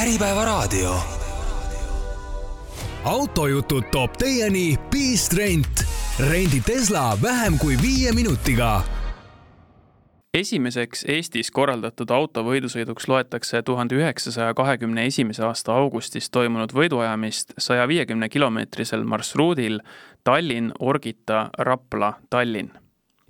[0.00, 0.94] Äripäevaraadio.
[3.04, 5.84] autojutud toob teieni Beast Rent.
[6.30, 8.82] rendi Tesla vähem kui viie minutiga
[10.34, 18.28] esimeseks Eestis korraldatud autovõidusõiduks loetakse tuhande üheksasaja kahekümne esimese aasta augustis toimunud võiduajamist saja viiekümne
[18.28, 19.80] kilomeetrisel marsruudil
[20.24, 22.79] Tallinn-Orgita-Rapla, Tallinn.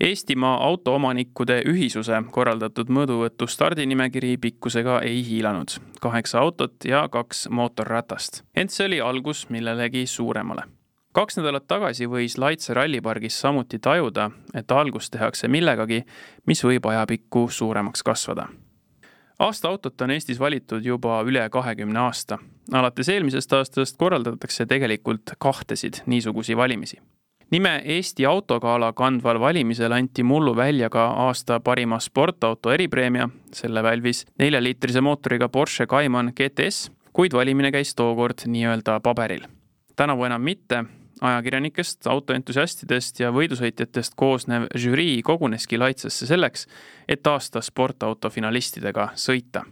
[0.00, 5.68] Eestimaa Autoomanikude Ühisuse korraldatud mõõduvõtu stardinimekiri pikkusega ei hiilanud.
[6.00, 8.42] kaheksa autot ja kaks mootorratast.
[8.56, 10.62] ent see oli algus millelegi suuremale
[11.12, 16.05] kaks nädalat tagasi võis Laitse rallipargis samuti tajuda, et algust tehakse millegagi,
[16.46, 18.48] mis võib ajapikku suuremaks kasvada.
[19.38, 22.38] aastaautot on Eestis valitud juba üle kahekümne aasta.
[22.72, 26.98] alates eelmisest aastast korraldatakse tegelikult kahtesid niisugusi valimisi
[27.50, 34.27] nime Eesti autogala kandval valimisel anti mullu välja ka aasta parima sportauto eripreemia, selle pälvis
[34.38, 39.47] neljaliitrise mootoriga Porsche Cayman GTS, kuid valimine käis tookord nii-öelda paberil.
[39.97, 40.84] tänavu enam mitte,
[41.20, 46.66] ajakirjanikest, autoentusiastidest ja võidusõitjatest koosnev žürii koguneski Laitsesse selleks,
[47.08, 49.64] et aasta sportauto finalistidega sõita.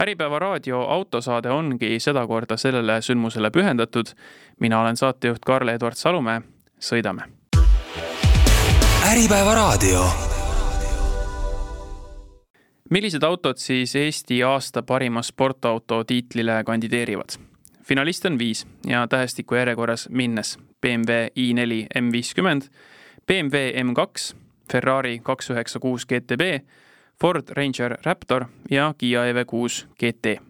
[0.00, 4.06] äripäeva raadio autosaade ongi sedakorda sellele sündmusele pühendatud.
[4.60, 6.42] mina olen saatejuht Karl-Edvard Salumäe,
[6.84, 7.28] sõidame.
[9.08, 10.04] äripäeva raadio
[12.90, 17.38] millised autod siis Eesti aasta parima sportauto tiitlile kandideerivad?
[17.84, 22.68] finaliste on viis ja tähestiku järjekorras minnes BMW i4 M50,
[23.26, 24.34] BMW M2,
[24.72, 26.64] Ferrari kaks üheksa kuus GTB,
[27.20, 30.40] Ford Ranger Raptor ja Kiia EV6 GT.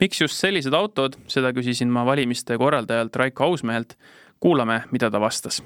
[0.00, 3.96] miks just sellised autod, seda küsisin ma valimiste korraldajalt Raiko Ausmehelt.
[4.42, 5.62] Kuulame, mida ta vastas.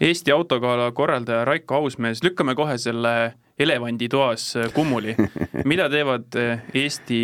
[0.00, 5.16] Eesti autogala korraldaja Raiko Ausmees, lükkame kohe selle elevandi toas kummuli.
[5.70, 6.38] mida teevad
[6.74, 7.22] Eesti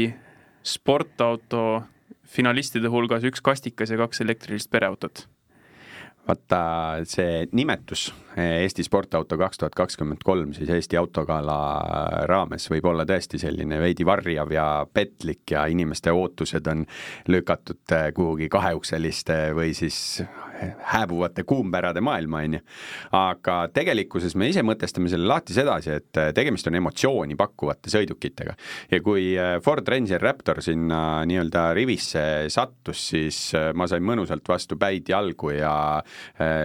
[0.67, 1.83] sportauto
[2.27, 5.27] finalistide hulgas üks kastikas ja kaks elektrilist pereautot
[6.29, 6.61] vaata
[7.09, 11.57] see nimetus Eesti sportauto kaks tuhat kakskümmend kolm siis Eesti autogala
[12.31, 16.85] raames võib olla tõesti selline veidi varjav ja petlik ja inimeste ootused on
[17.29, 20.21] lükatud kuhugi kaheukseliste või siis
[20.93, 22.61] hääbuvate kuumpärade maailma, on ju.
[23.17, 28.55] aga tegelikkuses me ise mõtestame selle lahti sedasi, et äh, tegemist on emotsiooni pakkuvate sõidukitega.
[28.91, 34.47] ja kui äh, Ford Ranger Raptor sinna nii-öelda rivisse sattus, siis äh, ma sain mõnusalt
[34.49, 35.73] vastu päid jalgu ja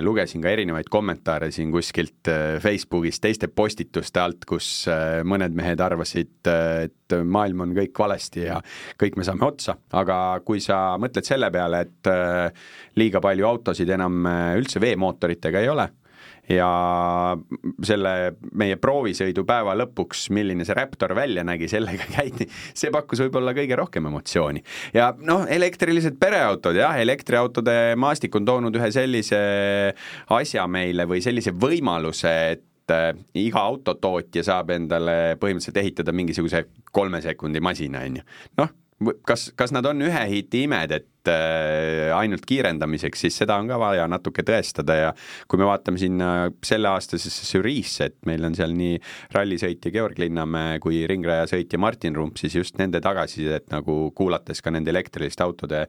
[0.02, 2.28] lugesin ka erinevaid kommentaare siin kuskilt
[2.62, 4.86] Facebookis teiste postituste alt, kus
[5.28, 8.60] mõned mehed arvasid, et maailm on kõik valesti ja
[9.02, 12.12] kõik me saame otsa, aga kui sa mõtled selle peale, et
[13.00, 15.90] liiga palju autosid enam äh, üldse veemootoritega ei ole
[16.50, 16.68] ja
[17.86, 18.12] selle
[18.58, 24.10] meie proovisõidupäeva lõpuks, milline see Raptor välja nägi, sellega käidi, see pakkus võib-olla kõige rohkem
[24.12, 24.64] emotsiooni.
[24.94, 29.42] ja noh, elektrilised pereautod jah, elektriautode maastik on toonud ühe sellise
[30.38, 37.24] asja meile või sellise võimaluse, et äh, iga autotootja saab endale põhimõtteliselt ehitada mingisuguse kolme
[37.26, 38.30] sekundi masina, on ju.
[38.62, 38.74] noh,
[39.26, 43.80] kas, kas nad on ühe hiti imed, et äh, ainult kiirendamiseks, siis seda on ka
[43.82, 45.12] vaja natuke tõestada ja
[45.52, 46.30] kui me vaatame sinna
[46.66, 49.00] selleaastasesse žüriisse, et meil on seal nii
[49.36, 54.94] rallisõitja Georg Linnamäe kui ringrajasõitja Martin Rump, siis just nende tagasisidet nagu kuulates ka nende
[54.94, 55.86] elektriliste autode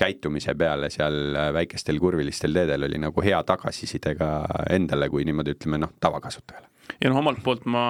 [0.00, 4.30] käitumise peale seal väikestel kurvilistel teedel oli nagu hea tagasiside ka
[4.70, 6.68] endale, kui niimoodi ütleme, noh, tavakasutajale.
[7.00, 7.84] ja noh, omalt poolt ma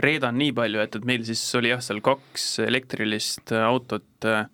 [0.00, 4.46] reedan nii palju, et, et meil siis oli jah, seal kaks elektrilist autot äh,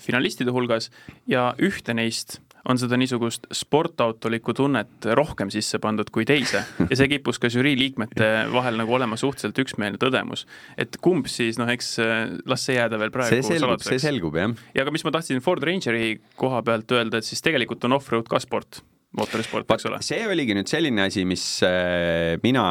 [0.00, 0.86] finalistide hulgas
[1.26, 2.38] ja ühte neist
[2.68, 7.74] on seda niisugust sportautolikku tunnet rohkem sisse pandud kui teise ja see kippus ka žürii
[7.78, 10.46] liikmete vahel nagu olema suhteliselt üksmeelne tõdemus.
[10.78, 14.38] et kumb siis, noh, eks äh, las see jääda veel praegu see selgub, see selgub,
[14.38, 14.54] jah.
[14.76, 18.30] ja aga mis ma tahtsin Ford Rangeri koha pealt öelda, et siis tegelikult on off-road
[18.30, 18.82] ka sport,
[19.18, 20.02] mootorisport, eks ole.
[20.06, 22.64] see oligi nüüd selline asi, mis äh, mina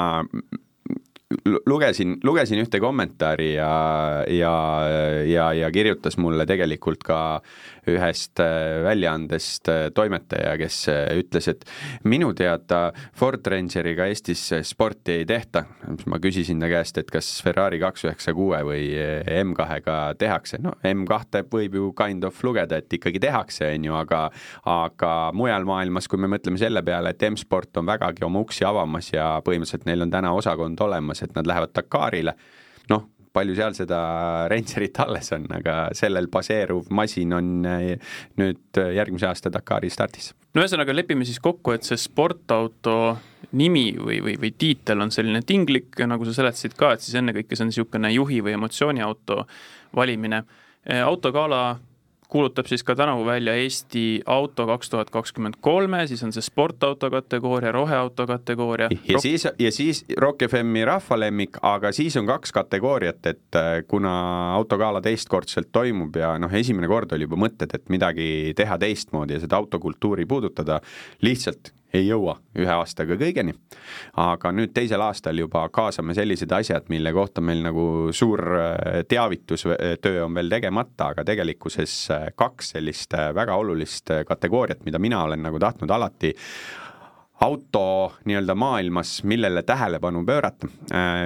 [1.66, 3.72] lugesin, lugesin ühte kommentaari ja,
[4.28, 4.56] ja,
[5.28, 7.20] ja, ja kirjutas mulle tegelikult ka
[7.90, 11.66] ühest äh, väljaandest äh, toimetaja, kes äh, ütles, et
[12.04, 15.64] minu teada Ford Rangeriga Eestis sporti ei tehta.
[15.88, 18.86] siis ma küsisin ta käest, et kas Ferrari kaks üheksa kuue või
[19.42, 24.22] M2-ga tehakse, no M2-e võib ju kind of lugeda, et ikkagi tehakse, on ju, aga
[24.70, 29.12] aga mujal maailmas, kui me mõtleme selle peale, et M-sport on vägagi oma uksi avamas
[29.14, 32.36] ja põhimõtteliselt neil on täna osakond olemas, et nad lähevad Dakarile,
[32.92, 34.00] noh, palju seal seda
[34.52, 40.32] Rangerit alles on, aga sellel baseeruv masin on eh, nüüd eh, järgmise aasta Dakari stardis.
[40.56, 42.98] no ühesõnaga, lepime siis kokku, et see sportauto
[43.58, 47.56] nimi või, või, või tiitel on selline tinglik, nagu sa seletasid ka, et siis ennekõike
[47.56, 49.46] see on niisugune juhi või emotsiooniauto
[49.96, 50.44] valimine
[51.06, 51.76] autogala
[52.32, 57.10] kuulutab siis ka tänavu välja Eesti auto kaks tuhat kakskümmend kolme, siis on see sportauto
[57.12, 58.88] kategooria, roheauto kategooria.
[58.92, 59.22] ja Rock...
[59.26, 64.14] siis, ja siis Rock FM-i rahvalemmik, aga siis on kaks kategooriat, et äh, kuna
[64.56, 69.44] autogala teistkordselt toimub ja noh, esimene kord oli juba mõtted, et midagi teha teistmoodi ja
[69.44, 70.80] seda autokultuuri puudutada,
[71.22, 73.54] lihtsalt ei jõua ühe aastaga kõigeni.
[74.20, 77.86] aga nüüd teisel aastal juba kaasame sellised asjad, mille kohta meil nagu
[78.16, 84.86] suur äh, teavitustöö on veel tegemata, aga tegelikkuses äh, kaks sellist äh, väga olulist kategooriat,
[84.86, 86.34] mida mina olen nagu tahtnud alati
[87.42, 87.84] auto
[88.26, 90.68] nii-öelda maailmas, millele tähelepanu pöörata.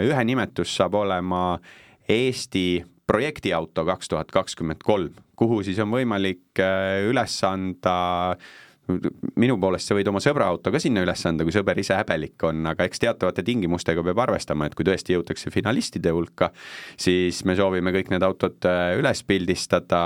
[0.01, 1.59] ühe nimetus saab olema
[2.09, 6.61] Eesti projektiauto kaks tuhat kakskümmend kolm, kuhu siis on võimalik
[7.09, 8.37] üles anda
[8.85, 12.43] minu poolest sa võid oma sõbra auto ka sinna üles anda, kui sõber ise häbelik
[12.45, 16.51] on, aga eks teatavate tingimustega peab arvestama, et kui tõesti jõutakse finalistide hulka,
[17.01, 20.01] siis me soovime kõik need autod äh, üles pildistada,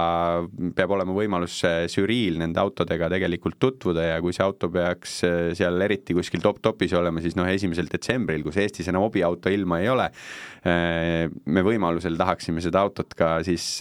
[0.77, 5.39] peab olema võimalus äh, žüriil nende autodega tegelikult tutvuda ja kui see auto peaks äh,
[5.59, 9.91] seal eriti kuskil top-topis olema, siis noh, esimesel detsembril, kus Eestis enam hobiauto ilma ei
[9.91, 10.07] ole,
[10.59, 13.79] me võimalusel tahaksime seda autot ka siis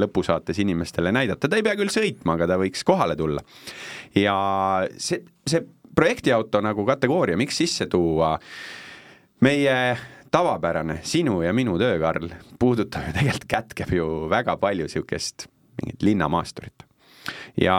[0.00, 3.44] lõpusaates inimestele näidata, ta ei pea küll sõitma, aga ta võiks kohale tulla
[4.14, 4.36] ja
[4.98, 5.64] see, see
[5.94, 8.36] projektiauto nagu kategooria, miks sisse tuua,
[9.44, 9.76] meie
[10.30, 15.48] tavapärane sinu ja minu töö, Karl, puudutab ju tegelikult, kätkeb ju väga palju niisugust
[15.80, 16.86] mingit linnamaasturit.
[17.56, 17.76] ja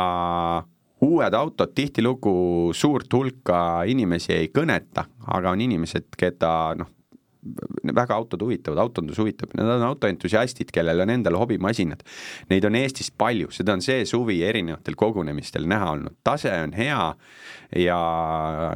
[1.01, 6.89] uued autod tihtilugu suurt hulka inimesi ei kõneta, aga on inimesed, keda noh,
[7.95, 12.03] väga autod huvitavad, autondus huvitab, need on autoentusiastid, kellel on endal hobimasinad.
[12.51, 17.01] Neid on Eestis palju, seda on see suvi erinevatel kogunemistel näha olnud, tase on hea
[17.75, 17.97] ja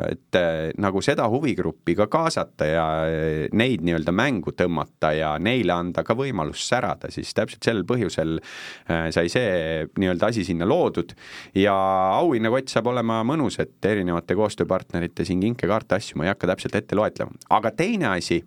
[0.07, 5.75] et eh, nagu seda huvigruppi ka kaasata ja eh, neid nii-öelda mängu tõmmata ja neile
[5.75, 11.11] anda ka võimalus särada, siis täpselt sel põhjusel eh, sai see nii-öelda asi sinna loodud.
[11.59, 11.75] Ja
[12.21, 16.97] auhinnakott saab olema mõnus, et erinevate koostööpartnerite siin kinkekaarte asju ma ei hakka täpselt ette
[16.97, 18.39] loetlema, aga teine asi,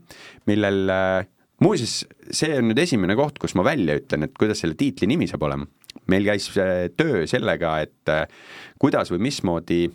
[0.51, 0.93] millel
[1.65, 2.01] muuseas,
[2.31, 5.49] see on nüüd esimene koht, kus ma välja ütlen, et kuidas selle tiitli nimi saab
[5.49, 5.69] olema.
[6.09, 6.47] meil käis
[6.97, 8.13] töö sellega, et
[8.81, 9.89] kuidas või mismoodi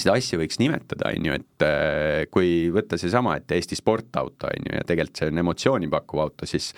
[0.00, 4.68] seda asja võiks nimetada, on ju, et äh, kui võtta seesama, et Eesti sportauto, on
[4.68, 6.70] ju, ja tegelikult see on emotsiooni pakkuv auto, siis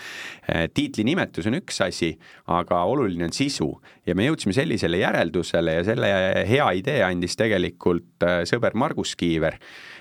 [0.46, 2.12] äh, tiitli nimetus on üks asi,
[2.54, 3.70] aga oluline on sisu.
[4.06, 6.10] ja me jõudsime sellisele järeldusele ja selle
[6.48, 9.58] hea idee andis tegelikult äh, sõber Margus Kiiver,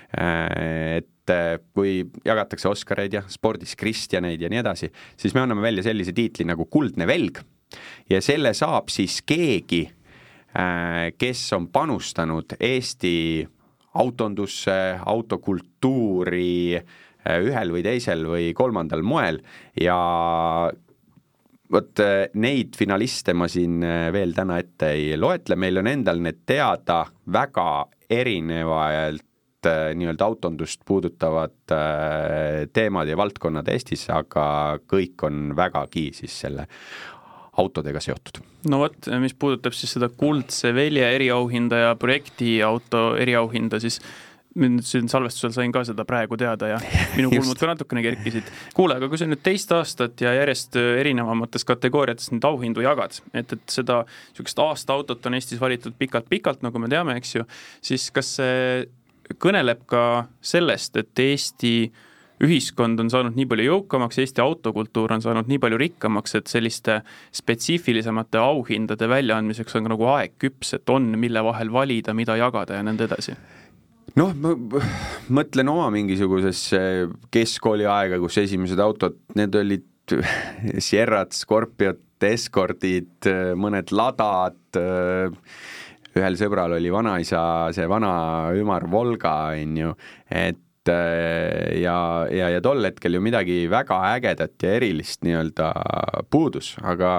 [0.08, 1.32] et
[1.76, 4.88] kui jagatakse Oscareid ja spordis Kristjaneid ja nii edasi,
[5.20, 7.42] siis me anname välja sellise tiitli nagu Kuldne velg.
[8.08, 9.82] Ja selle saab siis keegi
[10.56, 13.46] Äh, kes on panustanud Eesti
[14.00, 19.42] autondusse, autokultuuri äh, ühel või teisel või kolmandal moel
[19.76, 19.98] ja
[21.68, 23.84] vot äh, neid finaliste ma siin
[24.14, 27.68] veel täna ette ei loetle, meil on endal need teada väga
[28.08, 29.27] erinevalt
[29.66, 31.74] nii-öelda autondust puudutavad
[32.72, 34.44] teemad ja valdkonnad Eestis, aga
[34.86, 36.68] kõik on vägagi siis selle
[37.58, 38.40] autodega seotud.
[38.70, 44.00] no vot, mis puudutab siis seda kuldse Velje eriauhinda ja projektiauto eriauhinda, siis
[44.58, 46.78] nüüd siin salvestusel sain ka seda praegu teada ja
[47.18, 48.48] minu kulmud ka natukene kerkisid.
[48.76, 53.54] kuule, aga kui sa nüüd teist aastat ja järjest erinevamates kategooriates neid auhindu jagad, et,
[53.54, 57.48] et seda niisugust aastaautot on Eestis valitud pikalt-pikalt, nagu me teame, eks ju,
[57.90, 58.86] siis kas see
[59.36, 60.02] kõneleb ka
[60.40, 62.04] sellest, et Eesti äh,
[62.44, 67.00] ühiskond on saanud nii palju jõukamaks, Eesti autokultuur on saanud nii palju rikkamaks, et selliste
[67.34, 72.78] spetsiifilisemate auhindade väljaandmiseks on ka nagu aeg küps, et on, mille vahel valida, mida jagada
[72.78, 73.34] ja nõnda edasi.
[74.18, 74.54] Noh, ma
[75.34, 76.80] mõtlen oma mingisugusesse
[77.34, 79.86] keskkooli aega, kus esimesed autod, need olid
[80.80, 83.28] Sierrad, Scorpiod, Escordid,
[83.60, 84.56] mõned Ladad,
[86.18, 87.40] ühel sõbral oli vanaisa
[87.74, 88.12] see vana
[88.58, 89.92] ümar Volga, on ju,
[90.28, 95.68] et Äh, ja, ja, ja tol hetkel ju midagi väga ägedat ja erilist nii-öelda
[96.32, 97.10] puudus, aga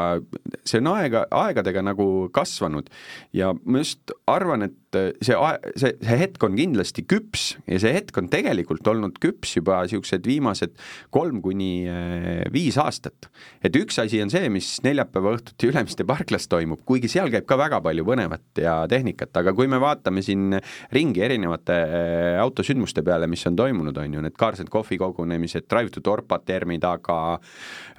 [0.67, 2.89] see on aega, aegadega nagu kasvanud.
[3.35, 5.35] Ja ma just arvan, et see,
[5.75, 10.25] see, see hetk on kindlasti küps ja see hetk on tegelikult olnud küps juba niisugused
[10.27, 10.75] viimased
[11.13, 13.29] kolm kuni äh, viis aastat.
[13.65, 17.57] et üks asi on see, mis neljapäeva õhtuti Ülemiste parklas toimub, kuigi seal käib ka
[17.59, 20.57] väga palju põnevat ja tehnikat, aga kui me vaatame siin
[20.95, 25.69] ringi erinevate äh, autosündmuste peale, mis on toimunud, on ju, need Cars and Coffee kogunemised,
[25.69, 27.19] Drive to Dorpat termi taga,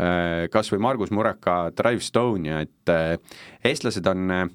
[0.00, 2.90] äh, kas või Margus Muraka Drive Estonia, et
[3.66, 4.50] eestlased on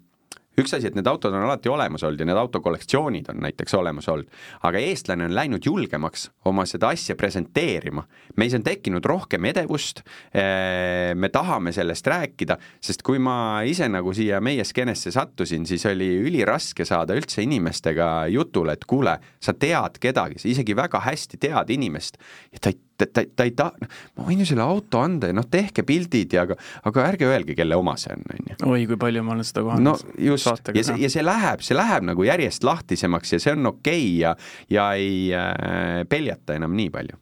[0.59, 4.07] üks asi, et need autod on alati olemas olnud ja need autokollektsioonid on näiteks olemas
[4.11, 4.29] olnud,
[4.67, 8.05] aga eestlane on läinud julgemaks oma seda asja presenteerima.
[8.37, 10.01] meis on tekkinud rohkem edevust,
[10.33, 15.85] eh, me tahame sellest rääkida, sest kui ma ise nagu siia meie skeenesse sattusin, siis
[15.85, 21.37] oli üliraske saada üldse inimestega jutule, et kuule, sa tead kedagi, sa isegi väga hästi
[21.37, 22.17] tead inimest
[22.53, 25.29] ja ta ei ta, ta, ta ei ta-, noh, ma võin ju selle auto anda
[25.31, 26.57] ja noh, tehke pildid ja aga,
[26.89, 28.57] aga ärge öelge, kelle oma see on, on ju.
[28.71, 29.89] oi, kui palju ma olen seda kohanud.
[29.89, 33.73] no just, ja see, ja see läheb, see läheb nagu järjest lahtisemaks ja see on
[33.73, 34.33] okei okay ja,
[34.71, 37.19] ja ei äh, peljata enam nii palju.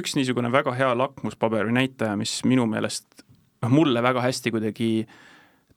[0.00, 3.24] üks niisugune väga hea lakmuspaber või näitaja, mis minu meelest
[3.64, 5.26] noh, mulle väga hästi kuidagi äh,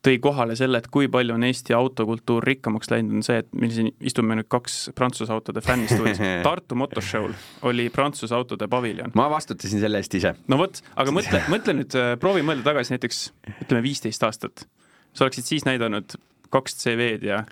[0.03, 3.71] tõi kohale selle, et kui palju on Eesti autokultuur rikkamaks läinud, on see, et meil
[3.73, 6.19] siin istume nüüd kaks Prantsuse autode fänni stuudios.
[6.47, 7.35] Tartu Motoshow'l
[7.69, 9.13] oli Prantsuse autode paviljon.
[9.17, 10.35] ma vastutasin selle eest ise.
[10.51, 13.23] no vot, aga mõtle, mõtle nüüd, äh, proovi mõelda tagasi näiteks
[13.63, 14.67] ütleme viisteist aastat.
[15.13, 16.17] sa oleksid siis näidanud
[16.53, 17.43] kaks CV-d ja,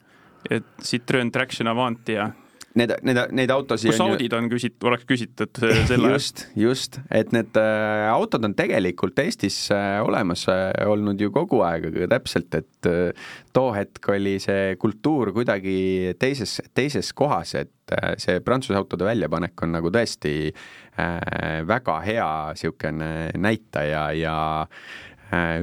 [0.49, 2.31] ja Citroen Traction Avanti ja
[2.79, 7.33] need, need, neid autosid kus Audid on küsit-, oleks küsitud äh, selle just, just, et
[7.35, 12.91] need äh, autod on tegelikult Eestis äh, olemas olnud ju kogu aeg, aga täpselt, et
[13.55, 19.75] too hetk oli see kultuur kuidagi teises, teises kohas, et see Prantsuse autode väljapanek on
[19.75, 20.51] nagu tõesti
[21.67, 23.09] väga hea niisugune
[23.41, 24.35] näitaja ja, ja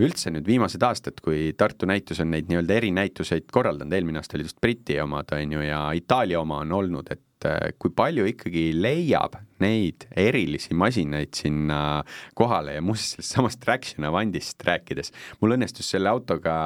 [0.00, 4.46] üldse nüüd viimased aastad, kui Tartu näitus on neid nii-öelda erinäituseid korraldanud, eelmine aasta oli
[4.46, 8.70] just Briti omad, on ju, ja Itaalia oma on olnud, et äh, kui palju ikkagi
[8.76, 12.00] leiab neid erilisi masinaid sinna
[12.38, 16.56] kohale ja muuseas sellest samast Traction Avantist rääkides, mul õnnestus selle autoga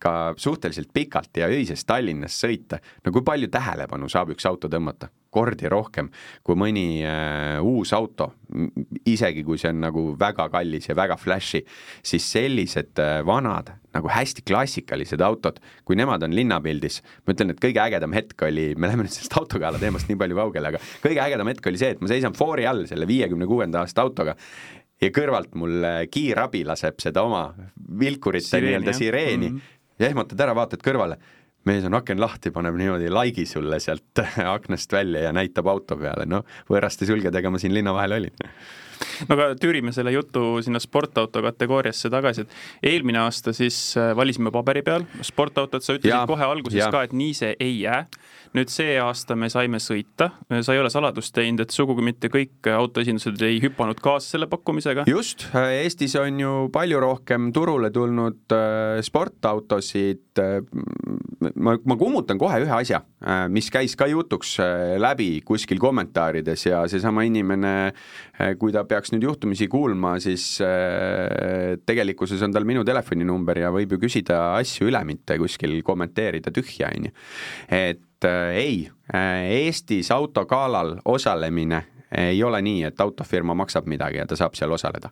[0.00, 5.12] ka suhteliselt pikalt ja öises Tallinnas sõita, no kui palju tähelepanu saab üks auto tõmmata?
[5.30, 6.10] Kordi rohkem
[6.46, 8.32] kui mõni äh, uus auto,
[9.08, 11.62] isegi kui see on nagu väga kallis ja väga flash'i,
[12.02, 17.62] siis sellised äh, vanad nagu hästi klassikalised autod, kui nemad on linnapildis, ma ütlen, et
[17.62, 21.24] kõige ägedam hetk oli, me läheme nüüd sellest autogala teemast nii palju kaugele, aga kõige
[21.24, 24.36] ägedam hetk oli see, et ma seisan foori all selle viiekümne kuuenda aasta autoga
[25.00, 27.48] ja kõrvalt mul äh, kiirabi laseb seda oma
[28.00, 29.50] vilkurite nii-öelda sireeni.
[29.50, 31.18] Mm -hmm ja ehmatad ära, vaatad kõrvale,
[31.68, 34.22] mees on aken lahti, paneb niimoodi like'i sulle sealt
[34.56, 38.46] aknast välja ja näitab auto peale, noh, võõraste sulgedega ma siin linna vahel olin
[39.28, 44.52] no aga tüürime selle jutu sinna sportauto kategooriasse tagasi, et eelmine aasta siis äh, valisime
[44.54, 46.90] paberi peal sportautot, sa ütlesid ja, kohe alguses ja.
[46.92, 48.04] ka, et nii see ei jää.
[48.56, 52.66] nüüd see aasta me saime sõita, sa ei ole saladust teinud, et sugugi mitte kõik
[52.74, 55.04] autoesindused ei hüpanud kaasa selle pakkumisega.
[55.10, 60.26] just, Eestis on ju palju rohkem turule tulnud äh, sportautosid.
[60.40, 60.58] Äh,
[61.54, 63.00] ma, ma kummutan kohe ühe asja,
[63.52, 64.56] mis käis ka jutuks
[65.00, 67.92] läbi kuskil kommentaarides ja seesama inimene,
[68.60, 73.94] kui ta peaks nüüd juhtumisi kuulma, siis äh, tegelikkuses on tal minu telefoninumber ja võib
[73.94, 77.14] ju küsida asju üle, mitte kuskil kommenteerida tühja, on ju.
[77.80, 78.76] et äh, ei,
[79.14, 81.84] äh, Eestis autogalal osalemine
[82.18, 85.10] ei ole nii, et autofirma maksab midagi ja ta saab seal osaleda.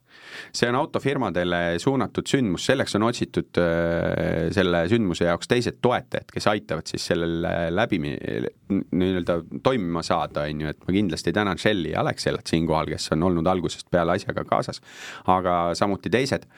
[0.53, 6.49] see on autofirmadele suunatud sündmus, selleks on otsitud äh, selle sündmuse jaoks teised toetajad, kes
[6.51, 12.03] aitavad siis sellel läbi nii-öelda toimima saada, on ju, et ma kindlasti tänan Shelly ja
[12.03, 14.83] Alexelat siinkohal, kes on olnud algusest peale asjaga kaasas,
[15.27, 16.49] aga samuti teised.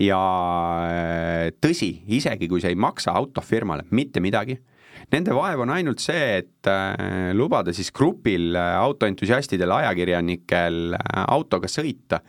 [0.00, 0.20] ja
[0.88, 4.60] äh, tõsi, isegi kui see ei maksa autofirmale mitte midagi
[5.10, 11.70] Nende vaev on ainult see, et äh, lubada siis grupil äh, autoentusiastidel, ajakirjanikel äh, autoga
[11.70, 12.20] sõita,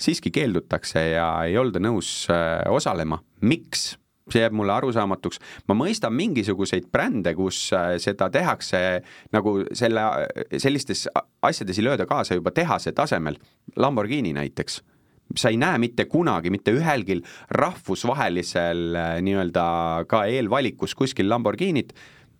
[0.00, 2.28] siiski keeldutakse ja ei olda nõus
[2.70, 3.20] osalema.
[3.40, 3.90] miks?
[4.30, 5.40] see jääb mulle arusaamatuks.
[5.68, 9.02] ma mõistan mingisuguseid brände, kus seda tehakse
[9.34, 10.04] nagu selle,
[10.54, 11.08] sellistes
[11.42, 13.40] asjades ei lööda kaasa juba tehase tasemel.
[13.76, 14.78] Lamborghini näiteks
[15.34, 17.18] sa ei näe mitte kunagi mitte ühelgi
[17.58, 18.94] rahvusvahelisel
[19.26, 19.66] nii-öelda
[20.10, 21.92] ka eelvalikus kuskil Lamborghinit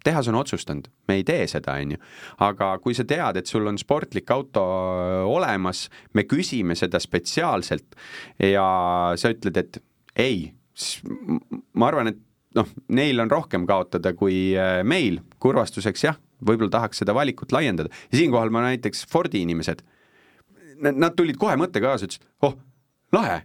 [0.04, 2.00] tehas on otsustanud, me ei tee seda, on ju.
[2.46, 4.62] aga kui sa tead, et sul on sportlik auto
[5.28, 7.98] olemas, me küsime seda spetsiaalselt
[8.50, 8.66] ja
[9.20, 9.80] sa ütled, et
[10.20, 10.50] ei,
[11.74, 12.20] ma arvan, et
[12.56, 17.92] noh, neil on rohkem kaotada kui äh, meil, kurvastuseks jah, võib-olla tahaks seda valikut laiendada.
[18.10, 19.84] Ja siinkohal ma näiteks Fordi inimesed,
[20.80, 22.56] nad tulid kohe mõttega kaasa, ütlesid, oh,
[23.14, 23.42] lahe,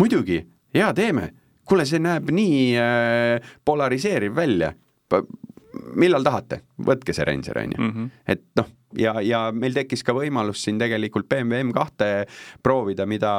[0.00, 0.42] muidugi,
[0.76, 1.32] jaa, teeme.
[1.68, 4.72] kuule, see näeb nii äh, polariseeriv välja
[5.72, 7.82] millal tahate, võtke see Ranger, on ju.
[7.84, 8.10] Mhm.
[8.26, 12.10] et noh, ja, ja meil tekkis ka võimalus siin tegelikult BMW M2
[12.64, 13.32] proovida, mida,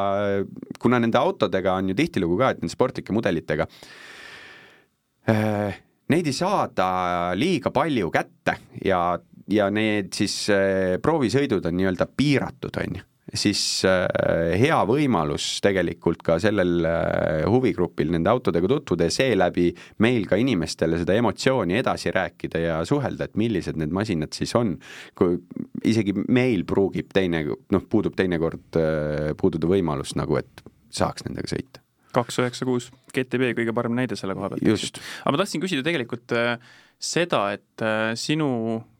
[0.79, 3.67] kuna nende autodega on ju tihtilugu ka, et nende sportlike mudelitega
[5.29, 6.89] äh,, neid ei saada
[7.37, 9.03] liiga palju kätte ja,
[9.49, 16.23] ja need siis äh, proovisõidud on nii-öelda piiratud, on ju siis äh, hea võimalus tegelikult
[16.25, 19.69] ka sellel äh, huvigrupil nende autodega tutvuda ja seeläbi
[20.03, 24.77] meil ka inimestele seda emotsiooni edasi rääkida ja suhelda, et millised need masinad siis on.
[25.17, 25.37] kui
[25.87, 31.85] isegi meil pruugib teine, noh, puudub teinekord, äh, puududa võimalus nagu, et saaks nendega sõita
[32.15, 34.97] kaks üheksa kuus, GTB kõige parem näide selle koha pealt.
[35.21, 36.33] aga ma tahtsin küsida tegelikult
[36.97, 37.83] seda, et
[38.17, 38.49] sinu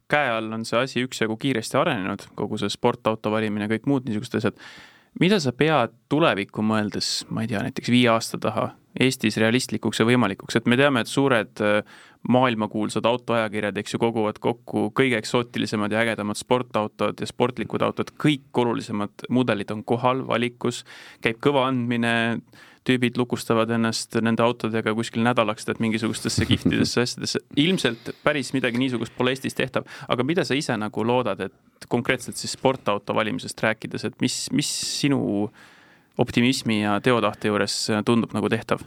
[0.10, 4.40] käe all on see asi üksjagu kiiresti arenenud, kogu see sportauto valimine, kõik muud niisugused
[4.42, 4.60] asjad.
[5.20, 10.06] mida sa pead tulevikku mõeldes, ma ei tea, näiteks viie aasta taha Eestis realistlikuks ja
[10.08, 11.84] võimalikuks, et me teame, et suured äh,
[12.28, 18.50] maailmakuulsad autoajakirjad, eks ju, koguvad kokku kõige eksootilisemad ja ägedamad sportautod ja sportlikud autod, kõik
[18.64, 20.82] olulisemad mudelid on kohal valikus,
[21.22, 22.42] käib kõva andmine
[22.88, 27.42] tüübid lukustavad ennast nende autodega kuskil nädalaks tead mingisugustesse kihvtidesse asjadesse.
[27.58, 32.40] ilmselt päris midagi niisugust pole Eestis tehtav, aga mida sa ise nagu loodad, et konkreetselt
[32.40, 34.70] siis sportauto valimisest rääkides, et mis, mis
[35.02, 35.22] sinu
[36.20, 38.84] optimismi ja teotahte juures tundub nagu tehtav?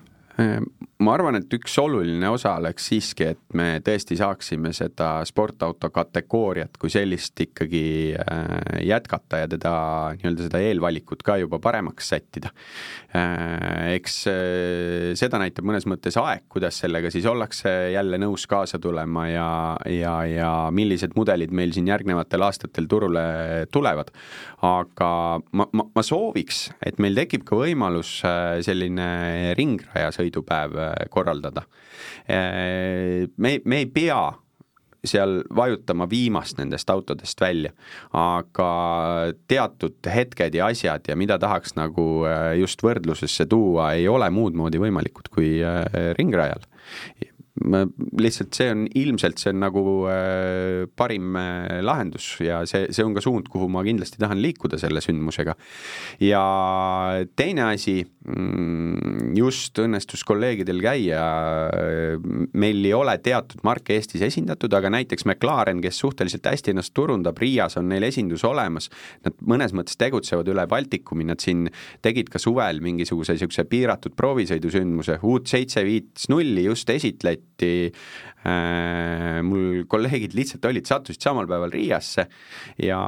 [1.03, 6.79] Ma arvan, et üks oluline osa oleks siiski, et me tõesti saaksime seda sportauto kategooriat
[6.81, 7.85] kui sellist ikkagi
[8.17, 9.73] äh, jätkata ja teda
[10.17, 12.53] nii-öelda seda eelvalikut ka juba paremaks sättida.
[13.17, 18.81] Äh, eks äh, seda näitab mõnes mõttes aeg, kuidas sellega siis ollakse jälle nõus kaasa
[18.83, 19.49] tulema ja,
[19.91, 23.25] ja, ja millised mudelid meil siin järgnevatel aastatel turule
[23.73, 24.13] tulevad.
[24.63, 25.11] aga
[25.59, 28.21] ma, ma, ma sooviks, et meil tekib ka võimalus
[28.63, 29.09] selline
[30.23, 31.63] ringrajasõidupäev korraldada.
[33.37, 34.33] me, me ei pea
[35.05, 37.73] seal vajutama viimast nendest autodest välja,
[38.15, 44.31] aga teatud hetked ja asjad ja mida tahaks nagu äh, just võrdlusesse tuua, ei ole
[44.31, 45.83] muud moodi võimalikud kui äh,
[46.19, 46.63] ringrajal
[48.19, 53.15] lihtsalt see on ilmselt see on nagu äh, parim äh, lahendus ja see, see on
[53.17, 55.55] ka suund, kuhu ma kindlasti tahan liikuda selle sündmusega.
[56.23, 56.43] ja
[57.37, 61.23] teine asi, mm, just õnnestus kolleegidel käia,
[62.59, 67.39] meil ei ole teatud marke Eestis esindatud, aga näiteks McLaren, kes suhteliselt hästi ennast turundab,
[67.43, 68.89] Riias on neil esindus olemas,
[69.27, 71.69] nad mõnes mõttes tegutsevad üle Baltikumi, nad siin
[72.05, 77.93] tegid ka suvel mingisuguse niisuguse piiratud proovisõidusündmuse, uut seitse viit nulli just esitleti, hiljuti
[78.47, 82.27] äh, mul kolleegid lihtsalt olid, sattusid samal päeval Riiasse
[82.83, 82.99] ja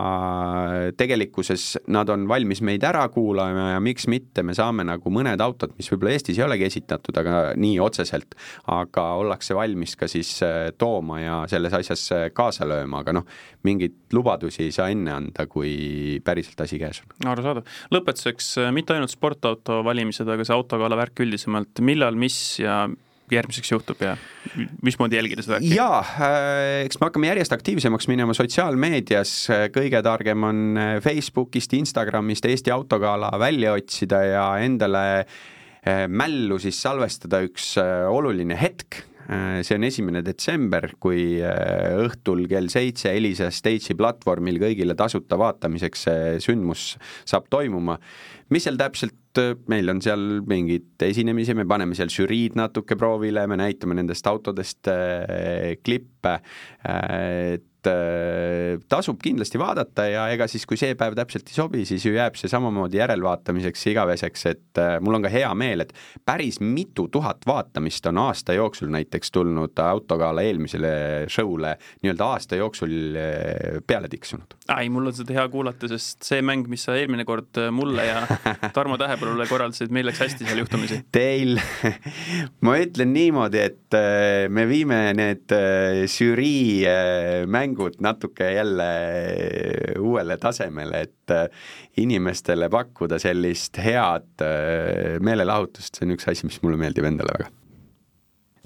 [0.96, 5.74] tegelikkuses nad on valmis meid ära kuulama ja miks mitte, me saame nagu mõned autod,
[5.78, 8.36] mis võib-olla Eestis ei olegi esitatud, aga nii otseselt,
[8.70, 13.26] aga ollakse valmis ka siis äh, tooma ja selles asjas äh, kaasa lööma, aga noh,
[13.66, 17.16] mingeid lubadusi ei saa enne anda, kui päriselt asi käes on.
[17.32, 17.66] arusaadav.
[17.94, 22.84] lõpetuseks mitte ainult sportauto valimised, aga see autogala värk üldisemalt, millal, mis ja
[23.36, 24.14] järgmiseks juhtub ja
[24.84, 29.32] mismoodi jälgida seda jaa, äh, eks me hakkame järjest aktiivsemaks minema sotsiaalmeedias,
[29.74, 36.80] kõige targem on äh, Facebookist, Instagramist Eesti autogala välja otsida ja endale äh, mällu siis
[36.82, 37.74] salvestada üks
[38.10, 45.38] oluline hetk, see on esimene detsember, kui õhtul kell seitse Elisa Stage'i platvormil kõigile tasuta
[45.40, 46.90] vaatamiseks see sündmus
[47.24, 47.96] saab toimuma.
[48.52, 49.16] Mis seal täpselt,
[49.70, 54.90] meil on seal mingeid esinemisi, me paneme seal žüriid natuke proovile, me näitame nendest autodest
[54.92, 61.16] äh, klippe äh,, et et äh, tasub kindlasti vaadata ja ega siis, kui see päev
[61.18, 65.32] täpselt ei sobi, siis ju jääb see samamoodi järelvaatamiseks igaveseks, et äh, mul on ka
[65.32, 65.92] hea meel, et
[66.24, 70.94] päris mitu tuhat vaatamist on aasta jooksul näiteks tulnud autogala eelmisele
[71.32, 74.56] show'le nii-öelda aasta jooksul äh, peale tiksunud.
[74.78, 78.24] ei, mul on seda hea kuulata, sest see mäng, mis sa eelmine kord mulle ja
[78.76, 81.02] Tarmo Tähepõllule korraldasid, meil läks hästi seal juhtumisi.
[81.14, 81.58] Teil,
[82.64, 83.98] ma ütlen niimoodi, et
[84.54, 85.52] me viime need
[86.10, 86.84] žürii
[87.50, 88.84] mängud mängud natuke jälle
[89.98, 91.48] uuele tasemele, et äh,
[91.96, 97.50] inimestele pakkuda sellist head äh, meelelahutust, see on üks asi, mis mulle meeldib endale väga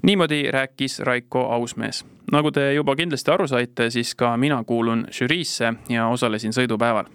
[0.03, 2.05] niimoodi rääkis Raiko Ausmees.
[2.31, 7.09] nagu te juba kindlasti aru saite, siis ka mina kuulun žüriisse ja osalesin sõidupäeval.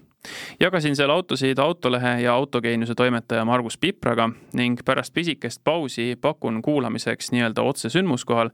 [0.61, 7.33] Jagasin seal autosid Autolehe ja Autogeeniuse toimetaja Margus Pipraga ning pärast pisikest pausi pakun kuulamiseks
[7.33, 8.51] nii-öelda otse sündmuskohal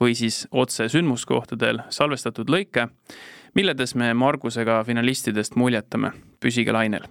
[0.00, 2.88] või siis otse sündmuskohtadel salvestatud lõike,
[3.54, 6.12] milledes me Margusega finalistidest muljetame.
[6.40, 7.06] püsige lainel.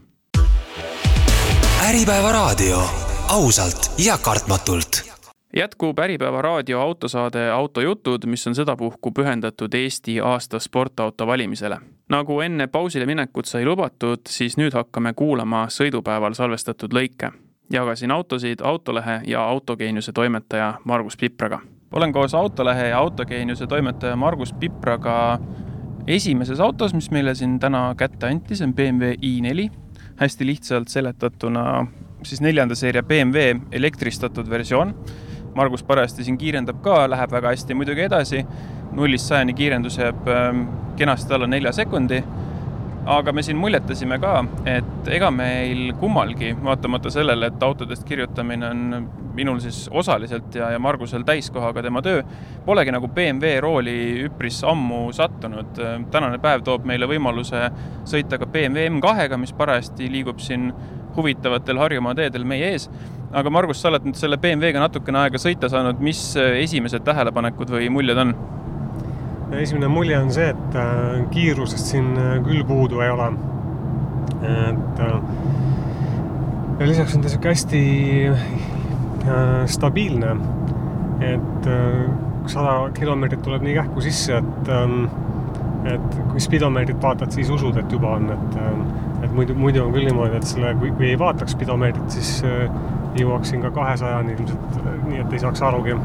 [1.88, 2.84] äripäeva raadio,
[3.30, 5.21] ausalt ja kartmatult
[5.56, 11.78] jätkub Äripäeva raadio autosaade Autojutud, mis on sedapuhku pühendatud Eesti aasta sportauto valimisele.
[12.10, 17.32] nagu enne pausile minekut sai lubatud, siis nüüd hakkame kuulama sõidupäeval salvestatud lõike.
[17.70, 21.62] jagasin autosid Autolehe ja Autogeeniuse toimetaja Margus Pipraga
[21.92, 25.40] olen koos Autolehe ja Autogeeniuse toimetaja Margus Pipraga
[26.08, 29.70] esimeses autos, mis meile siin täna kätte anti, see on BMW i4.
[30.16, 31.88] hästi lihtsalt seletatuna
[32.24, 34.96] siis neljanda seeria BMW elektristatud versioon.
[35.56, 38.46] Margus parajasti siin kiirendab ka, läheb väga hästi muidugi edasi.
[38.92, 40.66] nullist sajani kiirendus jääb ähm,
[41.00, 42.24] kenasti alla nelja sekundi
[43.06, 44.34] aga me siin muljetasime ka,
[44.70, 50.80] et ega meil kummalgi, vaatamata sellele, et autodest kirjutamine on minul siis osaliselt ja, ja
[50.80, 52.22] Margusel täiskohaga tema töö,
[52.66, 55.82] polegi nagu BMW rooli üpris ammu sattunud.
[56.12, 57.70] tänane päev toob meile võimaluse
[58.06, 60.72] sõita ka BMW M2-ga, mis parajasti liigub siin
[61.16, 62.90] huvitavatel Harjumaa teedel meie ees.
[63.34, 67.92] Aga Margus, sa oled nüüd selle BMW-ga natukene aega sõita saanud, mis esimesed tähelepanekud või
[67.94, 68.36] muljed on?
[69.60, 73.32] esimene mulje on see, et äh, kiirusest siin äh, küll puudu ei ole.
[74.42, 75.18] et äh,
[76.80, 77.82] ja lisaks on ta sihuke hästi
[79.70, 80.36] stabiilne.
[81.22, 81.68] et
[82.50, 85.04] sada kilomeetrit tuleb nii kähku sisse, et ähm,
[85.86, 88.58] et kui spidomeetrit vaatad, siis usud, et juba on, et
[89.22, 92.42] et muidu, muidu on küll niimoodi, et selle, kui, kui ei vaataks spidomeetrit, siis
[93.20, 95.98] jõuaksin ka kahesajani ilmselt, nii et ei saaks arugi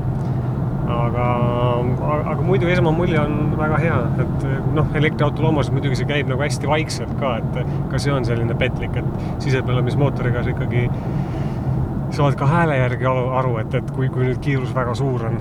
[0.86, 1.26] aga,
[2.32, 6.70] aga muidu esmamulje on väga hea, et noh, elektriauto loomulikult muidugi see käib nagu hästi
[6.70, 10.86] vaikselt ka, et ka see on selline petlik, et sisepõlemismootoriga sa ikkagi
[12.16, 15.40] saad ka hääle järgi aru, et, et kui, kui nüüd kiirus väga suur on.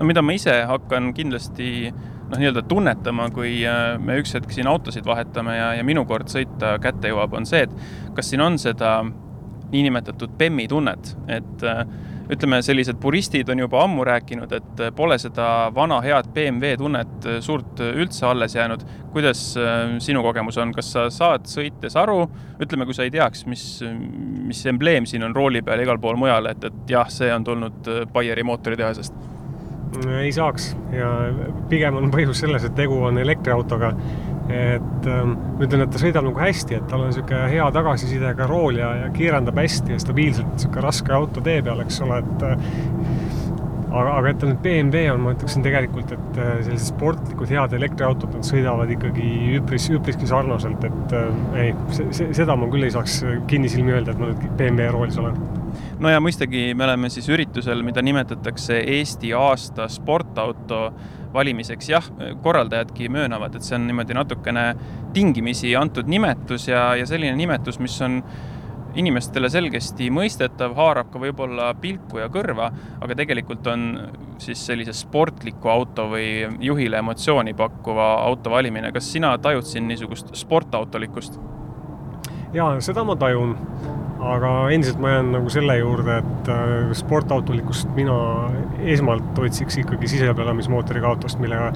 [0.00, 4.70] no mida ma ise hakkan kindlasti noh, nii-öelda tunnetama, kui äh, me üks hetk siin
[4.70, 8.58] autosid vahetame ja, ja minu kord sõita kätte jõuab, on see, et kas siin on
[8.60, 9.00] seda
[9.72, 11.84] niinimetatud BEM-i tunnet, et äh,
[12.30, 17.82] ütleme, sellised puristid on juba ammu rääkinud, et pole seda vana head BMW tunnet suurt
[17.90, 18.84] üldse alles jäänud.
[19.12, 22.22] kuidas äh, sinu kogemus on, kas sa saad sõites aru,
[22.62, 23.64] ütleme, kui sa ei teaks, mis,
[24.46, 27.44] mis embleem siin on rooli peal ja igal pool mujal, et, et jah, see on
[27.44, 29.26] tulnud äh, Baieri mootoritehasest?
[30.20, 31.08] ei saaks ja
[31.68, 33.90] pigem on põhjus selles, et tegu on elektriautoga
[34.48, 38.46] et ähm, ma ütlen, et ta sõidab nagu hästi, et tal on niisugune hea tagasisidega
[38.50, 42.46] rool ja, ja kiirendab hästi ja stabiilselt niisugune raske auto tee peal, eks ole, et
[42.48, 42.64] äh,
[43.90, 47.76] aga, aga et ta nüüd BMW on, ma ütleksin tegelikult, et äh, sellised sportlikud head
[47.78, 51.74] elektriautod, nad sõidavad ikkagi üpris, üpriski sarnaselt, et äh, ei,
[52.18, 55.38] seda ma küll ei saaks kinnisilmi öelda, et ma nüüd BMW roolis olen.
[56.00, 60.88] No ja mõistagi me oleme siis üritusel, mida nimetatakse Eesti aasta sportauto
[61.34, 62.06] valimiseks, jah,
[62.42, 64.64] korraldajadki möönavad, et see on niimoodi natukene
[65.14, 68.20] tingimisi antud nimetus ja, ja selline nimetus, mis on
[68.98, 73.86] inimestele selgesti mõistetav, haarab ka võib-olla pilku ja kõrva, aga tegelikult on
[74.42, 78.92] siis sellise sportliku auto või juhile emotsiooni pakkuva auto valimine.
[78.92, 81.38] kas sina tajud siin niisugust sportautolikkust?
[82.54, 83.54] jaa, seda ma tajun
[84.20, 88.16] aga endiselt ma jään nagu selle juurde, et äh, sportautolikust mina
[88.92, 91.70] esmalt otsiks ikkagi sisepõlemismootoriga autost, millega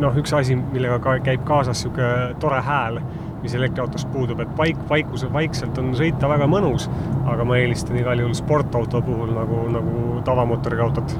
[0.00, 3.00] noh, üks asi, millega ka käib kaasas niisugune tore hääl,
[3.40, 6.90] mis elektriautost puudub, et paik, vaikuse, vaikselt on sõita väga mõnus,
[7.30, 11.16] aga ma eelistan igal juhul sportauto puhul nagu, nagu tavamootoriga autot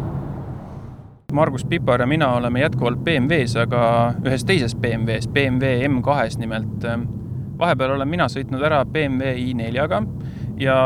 [1.33, 3.83] Margus Pipar ja mina oleme jätkuvalt BMW-s, aga
[4.27, 6.87] ühes teises BMW-s, BMW M2-s nimelt
[7.61, 10.03] vahepeal olen mina sõitnud ära BMW i4-ga
[10.61, 10.77] ja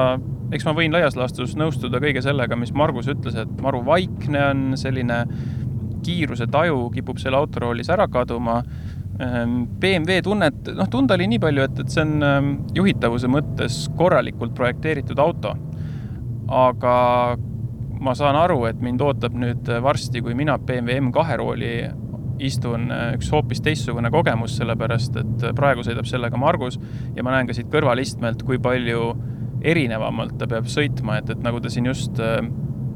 [0.55, 4.65] eks ma võin laias laastus nõustuda kõige sellega, mis Margus ütles, et maru vaikne on,
[4.79, 5.25] selline
[6.05, 8.61] kiiruse taju kipub selle autoroolis ära kaduma.
[9.23, 13.85] Ehm, BMW tunnet, noh, tunda oli nii palju, et, et see on ehm, juhitavuse mõttes
[13.99, 15.57] korralikult projekteeritud auto.
[16.45, 16.95] aga
[18.05, 21.71] ma saan aru, et mind ootab nüüd varsti, kui mina BMW M2 rooli
[22.43, 26.79] istun äh, üks hoopis teistsugune kogemus, sellepärast et äh, praegu sõidab sellega Margus
[27.15, 29.15] ja ma näen ka siit kõrvalistmelt, kui palju
[29.65, 32.41] erinevamalt ta peab sõitma, et, et nagu ta siin just äh,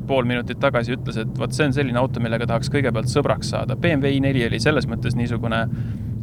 [0.08, 3.76] pool minutit tagasi ütles, et vot see on selline auto, millega tahaks kõigepealt sõbraks saada.
[3.76, 5.62] BMW i4 oli selles mõttes niisugune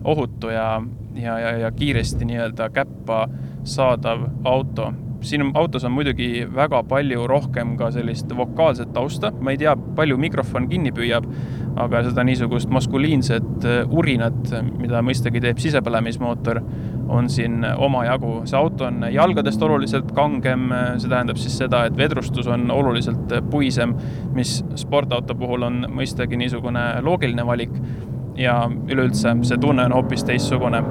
[0.06, 0.69] ohutu ja,
[1.17, 3.25] ja, ja, ja kiiresti nii-öelda käppa
[3.65, 4.91] saadav auto
[5.25, 10.17] siin autos on muidugi väga palju rohkem ka sellist vokaalset tausta, ma ei tea, palju
[10.21, 11.27] mikrofon kinni püüab,
[11.81, 16.61] aga seda niisugust maskuliinset äh, urinat, mida mõistagi teeb sisepõlemismootor,
[17.15, 18.41] on siin omajagu.
[18.49, 23.93] see auto on jalgadest oluliselt kangem, see tähendab siis seda, et vedrustus on oluliselt puisem,
[24.33, 27.73] mis sportauto puhul on mõistagi niisugune loogiline valik.
[28.35, 30.81] Ja üleüldse see tunne on hoopis teistsugune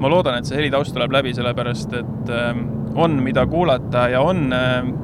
[0.00, 2.64] ma loodan, et see helitaust tuleb läbi, sellepärast et ähm,
[2.96, 4.94] on, mida kuulata ja on ähm,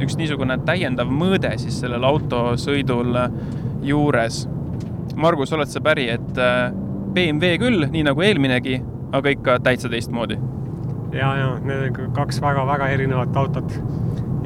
[0.00, 3.18] üks niisugune täiendav mõõde siis sellel autosõidul
[3.84, 4.44] juures.
[5.20, 6.70] Margus, oled sa päri, et äh,
[7.10, 8.78] BMW küll, nii nagu eelminegi,
[9.12, 10.38] aga ikka täitsa teistmoodi?
[11.12, 13.72] ja, ja need on kaks väga-väga erinevat autot.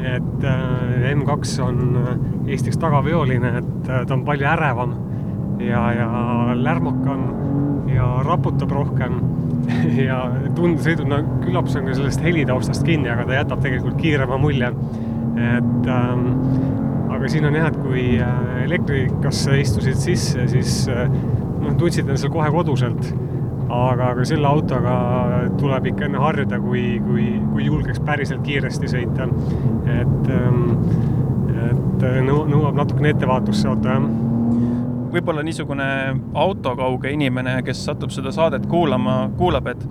[0.04, 2.16] et äh, M2 on äh,
[2.52, 4.96] Eestiks tagaveoline, et ta on palju ärevam
[5.62, 6.08] ja, ja
[6.54, 7.26] lärmakam
[7.94, 9.18] ja raputab rohkem
[10.08, 10.20] ja
[10.56, 14.38] tund-, sõidub, no küllap see on ka sellest helitaustast kinni, aga ta jätab tegelikult kiirema
[14.40, 14.70] mulje.
[15.34, 16.26] et ähm,
[17.14, 22.26] aga siin on jah, et kui äh, elektrikasse istusid sisse, siis äh, noh, tundsid ennast
[22.26, 23.14] seal kohe koduselt.
[23.74, 24.94] aga, aga selle autoga
[25.58, 29.26] tuleb ikka enne harjuda, kui, kui, kui julgeks päriselt kiiresti sõita.
[29.88, 30.62] et, ähm,
[31.54, 34.32] et äh, nõuab natukene ettevaatust see auto, jah
[35.14, 35.87] võib-olla niisugune
[36.35, 39.87] autokauge inimene, kes satub seda saadet kuulama, kuulab, et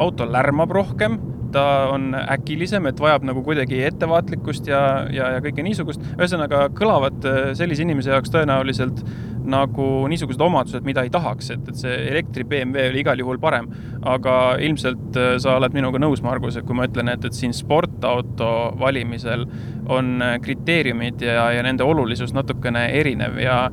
[0.00, 1.18] auto lärmab rohkem,
[1.54, 4.80] ta on äkilisem, et vajab nagu kuidagi ettevaatlikkust ja,
[5.12, 6.02] ja, ja kõike niisugust.
[6.18, 9.02] ühesõnaga kõlavad äh, sellise inimese jaoks tõenäoliselt
[9.46, 13.70] nagu niisugused omadused, mida ei tahaks, et, et see elektri BMW oli igal juhul parem.
[14.06, 17.54] aga ilmselt äh, sa oled minuga nõus, Margus, et kui ma ütlen, et, et siin
[17.56, 18.50] sportauto
[18.80, 19.46] valimisel
[19.92, 23.66] on äh, kriteeriumid ja, ja nende olulisus natukene erinev ja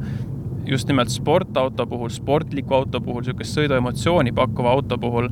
[0.66, 5.30] just nimelt sportauto puhul, sportliku auto puhul, niisugust sõiduemotsiooni pakkuva auto puhul,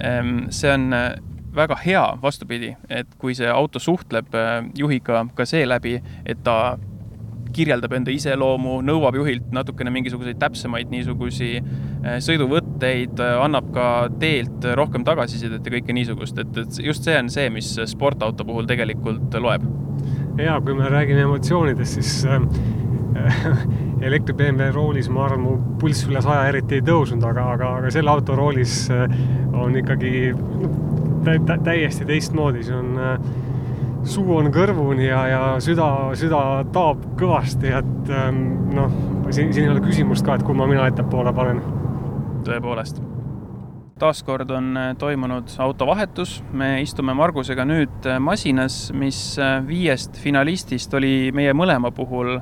[0.00, 1.12] ehm, see on äh,
[1.54, 6.76] väga hea, vastupidi, et kui see auto suhtleb äh, juhiga ka seeläbi, et ta
[7.54, 15.06] kirjeldab enda iseloomu, nõuab juhilt natukene mingisuguseid täpsemaid niisugusi äh, sõiduvõtteid, annab ka teelt rohkem
[15.06, 19.68] tagasisidet ja kõike niisugust, et, et just see on see, mis sportauto puhul tegelikult loeb.
[20.42, 22.24] ja kui me räägime emotsioonidest, siis
[24.08, 27.92] elektri BMW roolis ma arvan, mu pulss üle saja eriti ei tõusnud, aga, aga, aga
[27.94, 29.06] selle auto roolis äh,
[29.54, 30.32] on ikkagi
[31.24, 33.18] tä tä täiesti teistmoodi, see on äh,
[34.08, 36.42] suu on kõrvuni ja, ja süda, süda
[36.74, 38.92] taab kõvasti, et ähm, noh,
[39.30, 41.62] siin, siin ei ole küsimust ka, et kumma mina ettepoole panen.
[42.44, 43.00] tõepoolest.
[43.98, 51.54] taaskord on äh, toimunud autovahetus, me istume Margusega nüüd masinas, mis viiest finalistist oli meie
[51.54, 52.36] mõlema puhul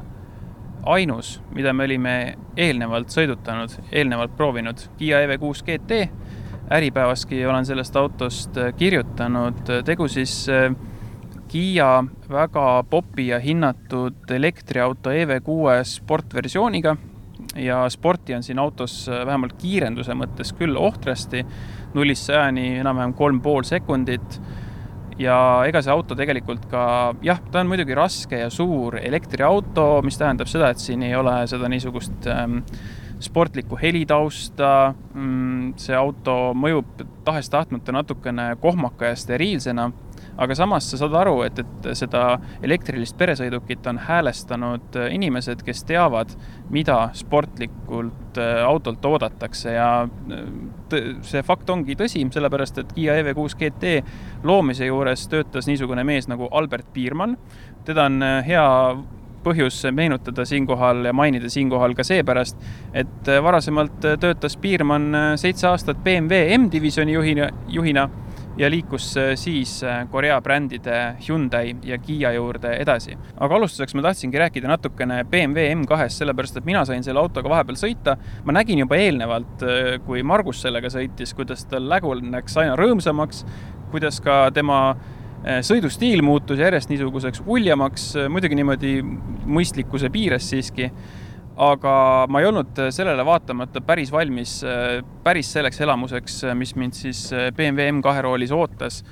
[0.87, 2.15] ainus, mida me olime
[2.57, 6.01] eelnevalt sõidutanud, eelnevalt proovinud, Kiia EV6 GT.
[6.73, 10.71] Äripäevaski olen sellest autost äh, kirjutanud, tegu siis äh,
[11.53, 16.97] Kiia väga popi ja hinnatud elektriauto EV6 sportversiooniga.
[17.57, 21.45] Ja sporti on siin autos äh, vähemalt kiirenduse mõttes küll ohtrasti,
[21.95, 24.41] nullist sajani enam-vähem kolm pool sekundit
[25.21, 25.37] ja
[25.69, 26.85] ega see auto tegelikult ka,
[27.25, 31.35] jah, ta on muidugi raske ja suur elektriauto, mis tähendab seda, et siin ei ole
[31.51, 32.61] seda niisugust ähm,
[33.23, 35.75] sportlikku helitausta mm,.
[35.81, 39.91] see auto mõjub tahes-tahtmata natukene kohmaka ja steriilsena
[40.37, 42.23] aga samas sa saad aru, et, et seda
[42.65, 46.33] elektrilist peresõidukit on häälestanud äh, inimesed, kes teavad,
[46.73, 53.59] mida sportlikult äh, autolt oodatakse ja äh, see fakt ongi tõsi, sellepärast et Kiia EV6
[53.61, 53.97] GT
[54.49, 57.37] loomise juures töötas niisugune mees nagu Albert Piirmann.
[57.85, 58.65] teda on hea
[59.43, 62.61] põhjus meenutada siinkohal ja mainida siinkohal ka seepärast,
[62.95, 68.09] et varasemalt töötas Piirmann seitse aastat BMW M-divisjoni juhina, juhina
[68.57, 73.17] ja liikus äh, siis äh, Korea brändide Hyundai ja Kiia juurde edasi.
[73.37, 77.79] aga alustuseks ma tahtsingi rääkida natukene BMW M2-st, sellepärast et mina sain selle autoga vahepeal
[77.81, 78.17] sõita.
[78.45, 83.45] ma nägin juba eelnevalt, äh, kui Margus sellega sõitis, kuidas tal lägu läks aina rõõmsamaks,
[83.91, 84.97] kuidas ka tema
[85.43, 90.87] sõidustiil muutus järjest niisuguseks uljamaks, muidugi niimoodi mõistlikkuse piires siiski
[91.57, 94.61] aga ma ei olnud sellele vaatamata päris valmis
[95.25, 99.03] päris selleks elamuseks, mis mind siis BMW M2 roolis ootas.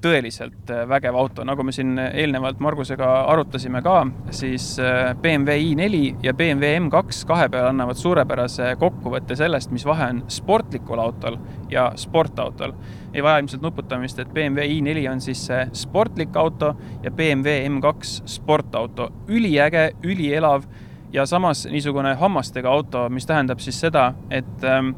[0.00, 4.78] tõeliselt vägev auto, nagu me siin eelnevalt Margusega arutasime ka, siis
[5.20, 11.04] BMW i4 ja BMW M2 kahe peale annavad suurepärase kokkuvõtte sellest, mis vahe on sportlikul
[11.04, 11.36] autol
[11.68, 12.72] ja sportautol.
[13.12, 18.22] ei vaja ilmselt nuputamist, et BMW i4 on siis see sportlik auto ja BMW M2
[18.24, 19.10] sportauto.
[19.28, 20.64] üliäge, ülielav
[21.12, 24.94] ja samas niisugune hammastega auto, mis tähendab siis seda, et ähm,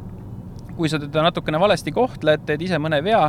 [0.76, 3.26] kui sa teda natukene valesti kohtled, teed ise mõne vea,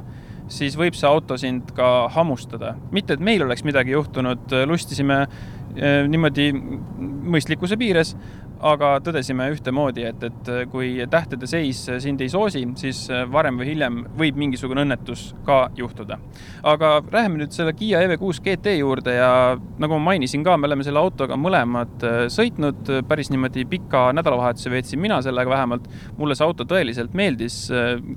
[0.52, 2.76] siis võib see auto sind ka hammustada.
[2.92, 8.16] mitte, et meil oleks midagi juhtunud, lustisime äh, niimoodi mõistlikkuse piires,
[8.64, 14.00] aga tõdesime ühtemoodi, et, et kui tähtede seis sind ei soosi, siis varem või hiljem
[14.20, 16.20] võib mingisugune õnnetus ka juhtuda.
[16.64, 19.32] aga läheme nüüd selle Kiia EV6 GT juurde ja
[19.80, 25.02] nagu ma mainisin ka, me oleme selle autoga mõlemad sõitnud, päris niimoodi pika nädalavahetuse veetsin
[25.02, 25.90] mina sellega vähemalt.
[26.18, 27.68] mulle see auto tõeliselt meeldis.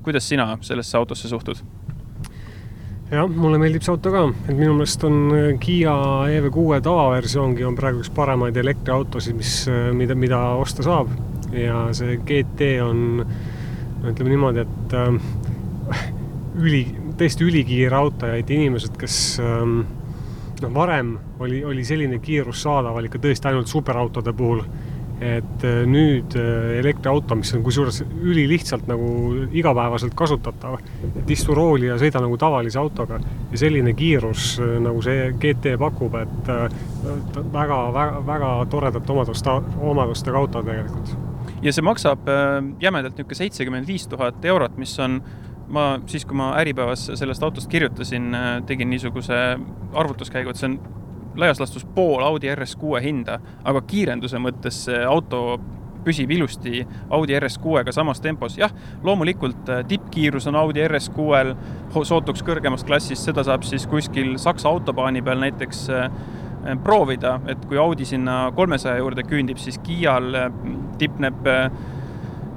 [0.02, 1.62] kuidas sina sellesse autosse suhtud?
[3.10, 5.94] Jah, mulle meeldib see auto ka, et minu meelest on äh, Kiia
[6.38, 11.12] EV6 tavaversioongi on praegu üks paremaid elektriautosid, mis, äh, mida, mida osta saab.
[11.54, 16.00] ja see GT on, no ütleme niimoodi, et äh,
[16.58, 16.82] üli,
[17.16, 19.78] tõesti ülikiire auto ja et inimesed, kes ähm,
[20.62, 24.64] noh, varem oli, oli selline kiirus saadaval ikka tõesti ainult superautode puhul
[25.20, 29.08] et äh, nüüd äh, elektriauto, mis on kusjuures ülilihtsalt nagu
[29.56, 30.76] igapäevaselt kasutatav,
[31.08, 35.76] et istu rooli ja sõida nagu tavalise autoga ja selline kiirus, äh, nagu see GT
[35.80, 36.52] pakub, et
[37.54, 39.56] väga, väga, väga toredate omaduste,
[39.94, 41.16] omadustega auto tegelikult.
[41.64, 42.28] ja see maksab
[42.82, 45.22] jämedalt niisugune seitsekümmend viis tuhat eurot, mis on
[45.72, 48.36] ma siis, kui ma Äripäevas sellest autost kirjutasin,
[48.68, 49.40] tegin niisuguse
[49.96, 50.78] arvutuskäigu, et see on
[51.36, 55.58] laias laastus pool Audi RS6 hinda, aga kiirenduse mõttes see auto
[56.06, 58.58] püsib ilusti Audi RS6-ga samas tempos.
[58.58, 58.72] jah,
[59.02, 61.54] loomulikult äh, tippkiirus on Audi RS6-l
[62.06, 66.08] sootuks kõrgemast klassist, seda saab siis kuskil Saksa autobaani peal näiteks äh,
[66.84, 70.50] proovida, et kui Audi sinna kolmesaja juurde küündib, siis Kiial äh,
[71.00, 71.50] tipneb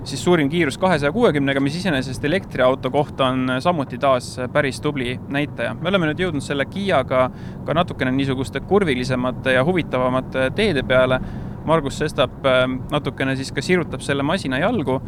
[0.09, 5.73] siis suurim kiirus kahesaja kuuekümnega, mis iseenesest elektriauto kohta on samuti taas päris tubli näitaja.
[5.73, 7.29] me oleme nüüd jõudnud selle Kiiaga
[7.65, 11.21] ka natukene niisuguste kurvilisemate ja huvitavamate teede peale.
[11.65, 15.01] Margus Sestap äh, natukene siis ka sirutab selle masina jalgu.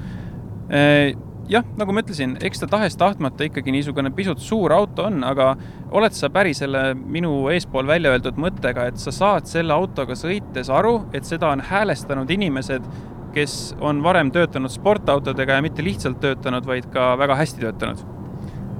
[0.69, 1.15] Äh,
[1.49, 5.53] jah, nagu ma ütlesin, eks ta tahes-tahtmata ikkagi niisugune pisut suur auto on, aga
[5.91, 10.71] oled sa päri selle minu eespool välja öeldud mõttega, et sa saad selle autoga sõites
[10.71, 12.87] aru, et seda on häälestanud inimesed,
[13.35, 18.03] kes on varem töötanud sportautodega ja mitte lihtsalt töötanud, vaid ka väga hästi töötanud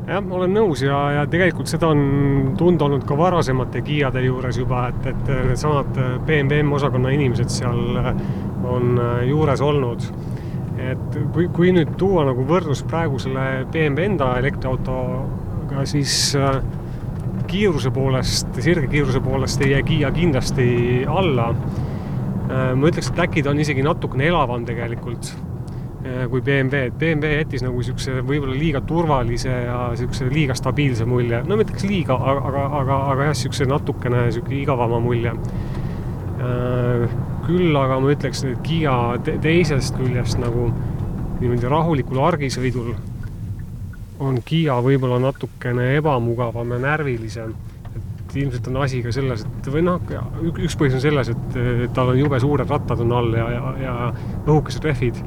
[0.07, 4.59] jah, ma olen nõus ja, ja tegelikult seda on tunda olnud ka varasemate Kiiade juures
[4.59, 8.01] juba, et, et needsamad BMW osakonna inimesed seal
[8.67, 10.07] on juures olnud.
[10.81, 16.57] et kui, kui nüüd tuua nagu võrdlus praegu selle BMW enda elektriautoga, siis äh,
[17.51, 20.71] kiiruse poolest, sirge kiiruse poolest ei jää Kiia kindlasti
[21.07, 21.80] alla Äh,
[22.49, 27.36] ma ütleks, et äkki ta on isegi natukene elavam tegelikult äh, kui BMW, et BMW
[27.41, 32.17] jättis nagu niisuguse võib-olla liiga turvalise ja niisuguse liiga stabiilse mulje, no ma ütleks liiga,
[32.17, 35.36] aga, aga, aga, aga jah, niisuguse natukene niisugune igavama mulje.
[36.41, 37.06] Äh,
[37.45, 40.69] küll aga ma ütleks, et Kiia te teisest küljest nagu
[41.41, 42.93] niimoodi rahulikul argisõidul
[44.21, 47.56] on Kiia võib-olla natukene ebamugavam ja närvilisem
[48.31, 49.99] et ilmselt on asi ka selles, et või noh,
[50.53, 51.57] üks põhjus on selles, et
[51.95, 53.95] tal on jube suured rattad on all ja, ja, ja
[54.45, 55.21] õhukesed rehvid.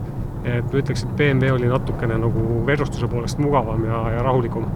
[0.44, 4.66] et ma ütleks, et BMW oli natukene nagu vedrustuse poolest mugavam ja, ja rahulikum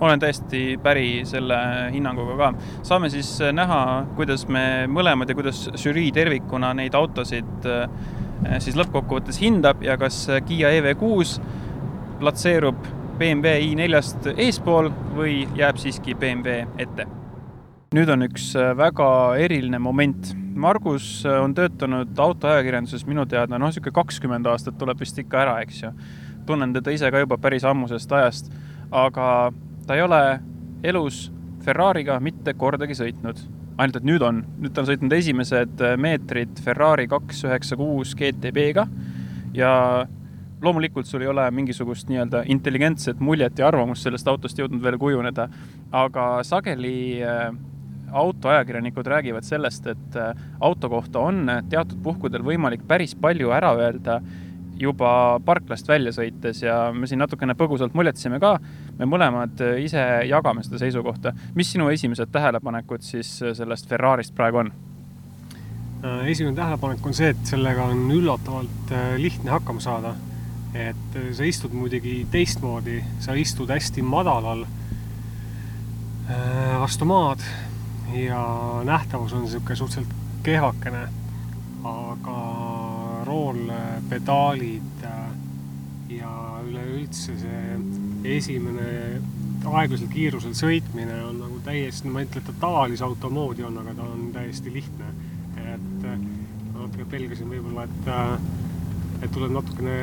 [0.00, 1.56] olen täiesti päri selle
[1.90, 2.48] hinnanguga ka.
[2.86, 3.80] saame siis näha,
[4.16, 10.24] kuidas me mõlemad ja kuidas žürii tervikuna neid autosid eh, siis lõppkokkuvõttes hindab ja kas
[10.46, 11.38] Kiia EV6
[12.18, 12.86] platseerub
[13.18, 17.06] BMW i4-st eespool või jääb siiski BMW ette?
[17.96, 19.08] nüüd on üks äh, väga
[19.40, 20.34] eriline moment.
[20.58, 25.54] Margus äh, on töötanud autoajakirjanduses minu teada, noh, niisugune kakskümmend aastat tuleb vist ikka ära,
[25.64, 25.92] eks ju.
[26.48, 28.52] tunnen teda ise ka juba päris ammusest ajast,
[28.92, 29.52] aga
[29.86, 30.20] ta ei ole
[30.84, 31.26] elus
[31.64, 33.40] Ferrari'ga mitte kordagi sõitnud.
[33.78, 38.14] ainult, et nüüd on, nüüd ta on sõitnud esimesed äh, meetrid Ferrari kaks üheksa kuus
[38.18, 38.88] GTB-ga
[39.54, 39.72] ja
[40.62, 45.48] loomulikult sul ei ole mingisugust nii-öelda intelligentset muljet ja arvamust sellest autost jõudnud veel kujuneda,
[45.94, 47.52] aga sageli äh,
[48.12, 54.20] autoajakirjanikud räägivad sellest, et äh, auto kohta on teatud puhkudel võimalik päris palju ära öelda
[54.78, 55.10] juba
[55.44, 58.56] parklast välja sõites ja me siin natukene põgusalt muljetasime ka,
[58.98, 61.34] me mõlemad äh, ise jagame seda seisukohta.
[61.54, 64.72] mis sinu esimesed tähelepanekud siis sellest Ferrarist praegu on?
[66.30, 70.14] esimene tähelepanek on see, et sellega on üllatavalt lihtne hakkama saada
[70.74, 74.70] et äh, sa istud muidugi teistmoodi, sa istud hästi madalal äh,
[76.80, 77.40] vastu maad
[78.14, 78.42] ja
[78.84, 81.08] nähtavus on niisugune suhteliselt kehvakene,
[81.84, 82.40] aga
[83.26, 83.70] rool,
[84.08, 85.10] pedaalid äh,
[86.20, 87.78] ja üleüldse see
[88.36, 88.86] esimene
[89.68, 93.78] aeglasel kiirusel sõitmine on nagu täiesti, ma ei ütle, et ta tavalise auto moodi on,
[93.82, 95.06] aga ta on täiesti lihtne.
[95.58, 96.02] et
[96.72, 98.04] natuke pelgasin võib-olla, et
[99.22, 99.96] et tuleb natukene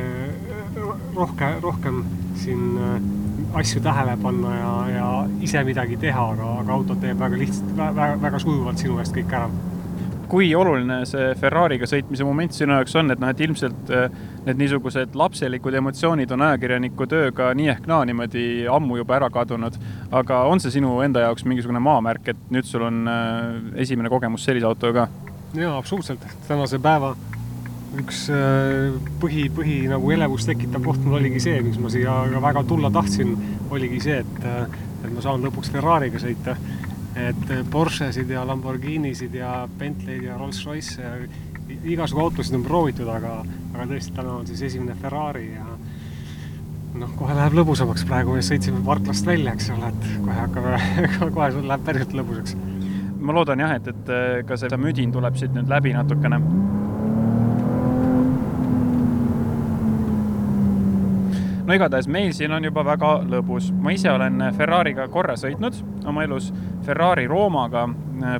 [1.16, 2.02] rohkem, rohkem
[2.42, 2.98] siin äh,
[3.60, 5.06] asju tähele panna ja, ja
[5.44, 9.40] ise midagi teha, aga, aga auto teeb väga lihtsalt, väga, väga sujuvalt sinu eest kõik
[9.40, 9.50] ära.
[10.26, 14.10] kui oluline see Ferrari'ga sõitmise moment sinu jaoks on, et noh, et ilmselt äh,
[14.48, 19.78] need niisugused lapselikud emotsioonid on ajakirjaniku tööga nii ehk naa niimoodi ammu juba ära kadunud,
[20.12, 24.44] aga on see sinu enda jaoks mingisugune maamärk, et nüüd sul on äh, esimene kogemus
[24.50, 25.08] sellise autoga?
[25.56, 27.14] jaa, absoluutselt, tänase päeva
[28.02, 32.66] üks äh, põhi, põhi nagu elevust tekitav koht mul oligi see, miks ma siia väga
[32.68, 33.36] tulla tahtsin,
[33.74, 36.58] oligi see, et, äh, et ma saan lõpuks Ferrari'ga sõita.
[37.16, 41.14] et äh, Porschesid ja Lamborghinisid ja Bentley'd ja Rolls-Royce ja
[41.88, 43.38] igasugu autosid on proovitud, aga,
[43.74, 45.66] aga tõesti, täna on siis esimene Ferrari ja
[47.00, 50.80] noh, kohe läheb lõbusamaks, praegu me sõitsime parklast välja, eks ole, et kohe hakkame,
[51.38, 52.58] kohe läheb päriselt lõbusaks.
[53.26, 56.42] ma loodan jah, et, et ka see müdin tuleb siit nüüd läbi natukene
[61.66, 63.72] no igatahes meil siin on juba väga lõbus.
[63.74, 66.52] ma ise olen Ferrari'ga korra sõitnud oma elus,
[66.86, 67.88] Ferrari Roomaga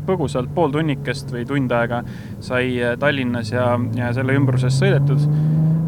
[0.06, 2.02] põgusalt pool tunnikest või tund aega
[2.44, 5.26] sai Tallinnas ja, ja selle ümbruses sõidetud.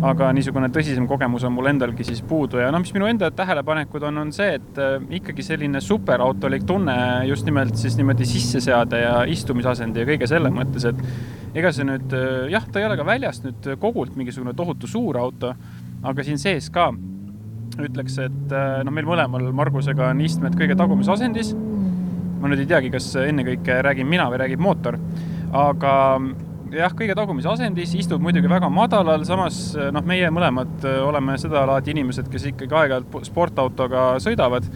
[0.07, 2.59] Aga niisugune tõsisem kogemus on mul endalgi siis puudu.
[2.61, 6.97] Ja noh, mis minu enda tähelepanekud on, on see, et äh, ikkagi selline superautolik tunne
[7.25, 12.13] just nimelt siis niimoodi sisseseade ja istumisasendi ja kõige selle mõttes, et ega see nüüd
[12.13, 15.55] äh, jah, ta ei ole ka väljast nüüd kogult mingisugune tohutu suur auto,
[16.05, 16.91] aga siin sees ka
[17.85, 21.53] ütleks, et äh, noh, meil mõlemal Margusega on istmed kõige tagumises asendis.
[22.37, 24.99] ma nüüd ei teagi, kas ennekõike räägin mina või räägib mootor,
[25.57, 25.93] aga
[26.73, 31.65] jah, kõige tagumises asendis, istub muidugi väga madalal, samas noh, meie mõlemad äh, oleme seda
[31.69, 34.69] laadi inimesed, kes ikkagi aeg-ajalt sportautoga sõidavad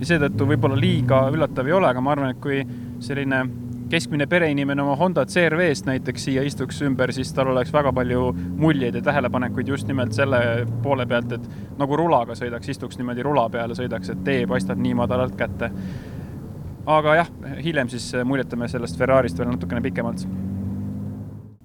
[0.00, 2.62] ja seetõttu võib-olla liiga üllatav ei ole, aga ma arvan, et kui
[3.04, 3.44] selline
[3.90, 8.94] keskmine pereinimene oma Honda CRV-st näiteks siia istuks ümber, siis tal oleks väga palju muljeid
[8.98, 10.40] ja tähelepanekuid just nimelt selle
[10.82, 14.80] poole pealt, et nagu rulaga sõidaks, istuks niimoodi rula peal ja sõidaks, et tee paistab
[14.80, 15.70] nii madalalt kätte.
[16.86, 17.30] aga jah,
[17.64, 20.26] hiljem siis muljetame sellest Ferrarist veel natukene pikemalt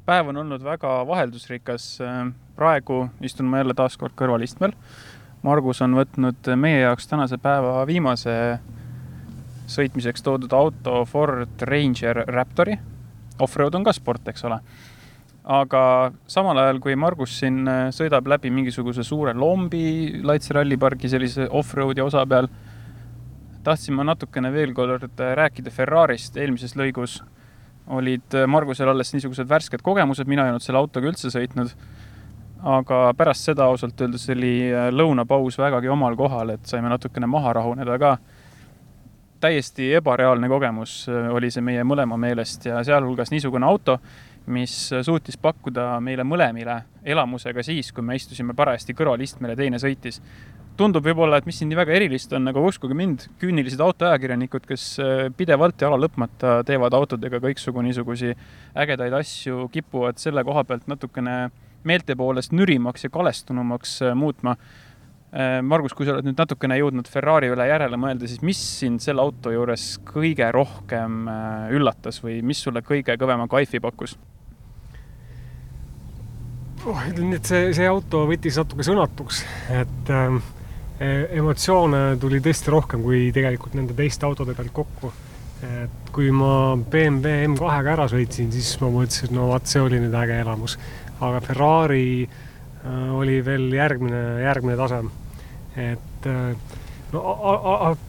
[0.09, 1.99] päev on olnud väga vaheldusrikas.
[2.55, 4.73] praegu istun ma jälle taas kord kõrvalistmel.
[5.45, 8.59] Margus on võtnud meie jaoks tänase päeva viimase
[9.69, 12.77] sõitmiseks toodud auto Ford Ranger Raptori.
[13.39, 14.59] Offroad on ka sport, eks ole.
[15.49, 15.81] aga
[16.29, 17.63] samal ajal, kui Margus siin
[17.95, 22.49] sõidab läbi mingisuguse suure lombi Laitse rallipargi sellise off-road'i osa peal,
[23.63, 27.21] tahtsin ma natukene veel kord rääkida Ferrarist eelmises lõigus
[27.89, 31.73] olid äh, Margusel alles niisugused värsked kogemused, mina ei olnud selle autoga üldse sõitnud.
[32.59, 37.53] aga pärast seda ausalt öeldes oli äh, lõunapaus vägagi omal kohal, et saime natukene maha
[37.53, 38.17] rahuneda ka.
[39.39, 43.99] Täiesti ebareaalne kogemus äh, oli see meie mõlema meelest ja sealhulgas niisugune auto,
[44.49, 44.73] mis
[45.05, 50.21] suutis pakkuda meile mõlemile elamuse ka siis, kui me istusime parajasti kõrvalistmel ja teine sõitis
[50.79, 54.85] tundub võib-olla, et mis siin nii väga erilist on, aga uskuge mind, küünilised autoajakirjanikud, kes
[55.03, 58.31] äh, pidevalt ja ala lõpmata teevad autodega kõiksugu niisugusi
[58.79, 61.49] ägedaid asju, kipuvad selle koha pealt natukene
[61.87, 64.55] meelte poolest nürimaks ja kalestunumaks äh, muutma.
[65.29, 69.03] Äh, Margus, kui sa oled nüüd natukene jõudnud Ferrari üle järele mõelda, siis mis sind
[69.03, 71.27] selle auto juures kõige rohkem
[71.75, 74.17] üllatas või mis sulle kõige kõvema kaifi pakkus?
[76.85, 80.39] oh, ütlen, et see, see auto võttis natuke sõnatuks, et äh,
[81.37, 85.13] emotsioone tuli tõesti rohkem kui tegelikult nende teiste autode pealt kokku.
[85.61, 90.01] et kui ma BMW M2-ga ära sõitsin, siis ma mõtlesin, et no vot, see oli
[90.01, 90.79] nüüd äge elamus.
[91.19, 92.45] aga Ferrari äh,
[93.11, 95.01] oli veel järgmine, järgmine tase.
[95.75, 96.55] et äh,
[97.11, 97.23] no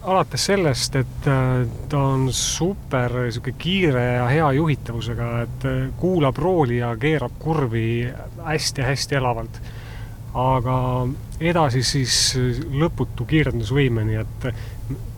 [0.03, 5.69] alates sellest, et äh, ta on super sihuke kiire ja hea juhitavusega, et
[5.99, 8.09] kuulab rooli ja keerab kurvi
[8.47, 9.61] hästi-hästi elavalt
[10.35, 10.75] aga
[11.43, 12.17] edasi siis
[12.71, 14.51] lõputu kiirendusvõimeni, et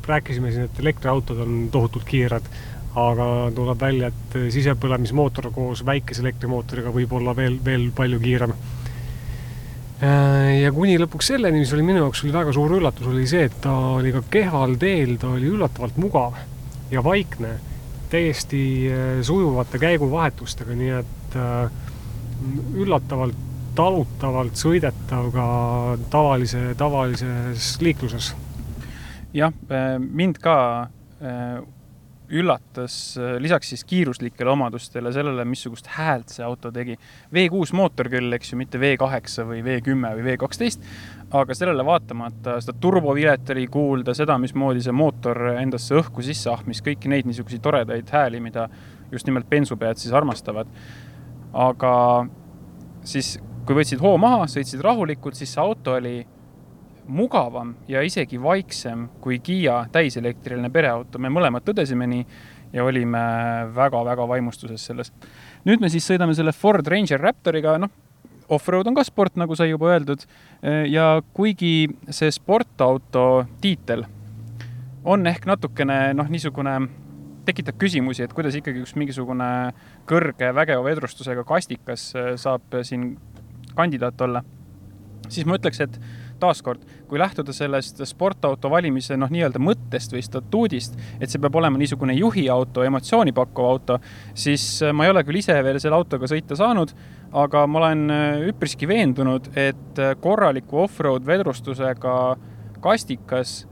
[0.08, 2.46] rääkisime siin, et elektriautod on tohutult kiired,
[2.98, 8.54] aga tuleb välja, et sisepõlemismootor koos väikese elektrimootoriga võib olla veel, veel palju kiirem.
[10.02, 13.60] Ja kuni lõpuks selleni, mis oli minu jaoks oli väga suur üllatus, oli see, et
[13.62, 16.40] ta oli ka kehval teel, ta oli üllatavalt mugav
[16.90, 17.52] ja vaikne,
[18.10, 18.62] täiesti
[19.22, 21.38] sujuvate käiguvahetustega, nii et
[22.82, 25.46] üllatavalt talutavalt sõidetav ka
[26.12, 28.32] tavalise, tavalises liikluses.
[29.32, 30.56] jah, äh, mind ka
[31.22, 31.62] äh,
[32.32, 36.96] üllatas äh, lisaks siis kiiruslikele omadustele sellele, missugust häält see auto tegi.
[37.34, 40.88] V6 mootor küll, eks ju, mitte V8 või V10 või V12,
[41.38, 46.82] aga sellele vaatamata seda turbovilet oli kuulda, seda, mismoodi see mootor endasse õhku sisse ahmis,
[46.84, 48.68] kõiki neid niisuguseid toredaid hääli, mida
[49.12, 50.68] just nimelt bensupead siis armastavad.
[51.52, 51.94] aga
[53.04, 56.22] siis kui võtsid hoo maha, sõitsid rahulikult, siis see auto oli
[57.06, 62.26] mugavam ja isegi vaiksem kui Kiia täiselektriline pereauto, me mõlemad tõdesime nii
[62.72, 63.22] ja olime
[63.74, 65.14] väga-väga vaimustuses sellest.
[65.64, 67.90] nüüd me siis sõidame selle Ford Ranger Raptoriga, noh,
[68.52, 70.24] off-road on ka sport, nagu sai juba öeldud,
[70.88, 74.04] ja kuigi see sportauto tiitel
[75.04, 76.76] on ehk natukene noh, niisugune
[77.46, 79.72] tekitab küsimusi, et kuidas ikkagi üks mingisugune
[80.06, 83.16] kõrge vägeva vedrustusega kastikas saab siin
[83.74, 84.44] kandidaat olla,
[85.28, 85.98] siis ma ütleks, et
[86.42, 91.80] taaskord, kui lähtuda sellest sportauto valimise noh, nii-öelda mõttest või statuudist, et see peab olema
[91.80, 93.98] niisugune juhiauto, emotsiooni pakkuv auto,
[94.34, 96.94] siis ma ei ole küll ise veel selle autoga sõita saanud,
[97.32, 102.16] aga ma olen äh, üpriski veendunud, et korraliku off-road vedrustusega
[102.82, 103.62] kastikas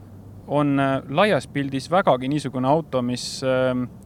[0.47, 0.79] on
[1.09, 3.41] laias pildis vägagi niisugune auto, mis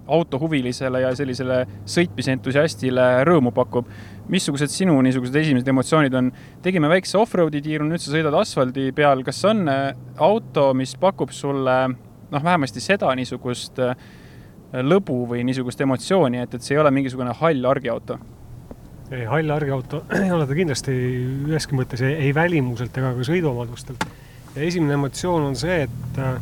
[0.07, 3.87] autohuvilisele ja sellisele sõitmisentusiastile rõõmu pakub.
[4.29, 6.31] missugused sinu niisugused esimesed emotsioonid on?
[6.61, 9.65] tegime väikse off-road'i tiiru, nüüd sa sõidad asfaldi peal, kas on
[10.17, 11.77] auto, mis pakub sulle
[12.31, 13.81] noh, vähemasti seda niisugust
[14.83, 18.19] lõbu või niisugust emotsiooni, et, et see ei ole mingisugune hall argiauto?
[19.11, 20.93] ei, hall argiauto ei ole ta kindlasti
[21.47, 24.07] üheski mõttes ei, ei välimuselt ega ka sõiduomadustelt.
[24.55, 26.35] Ja esimene emotsioon on see, et äh,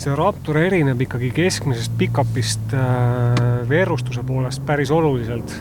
[0.00, 5.56] see Raptor erineb ikkagi keskmisest pikapist äh, veerustuse poolest päris oluliselt.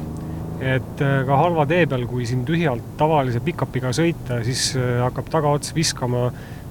[0.60, 4.72] et äh, ka halva tee peal, kui siin tühjalt tavalise pikapiga sõita, siis
[5.04, 6.30] hakkab tagaots viskama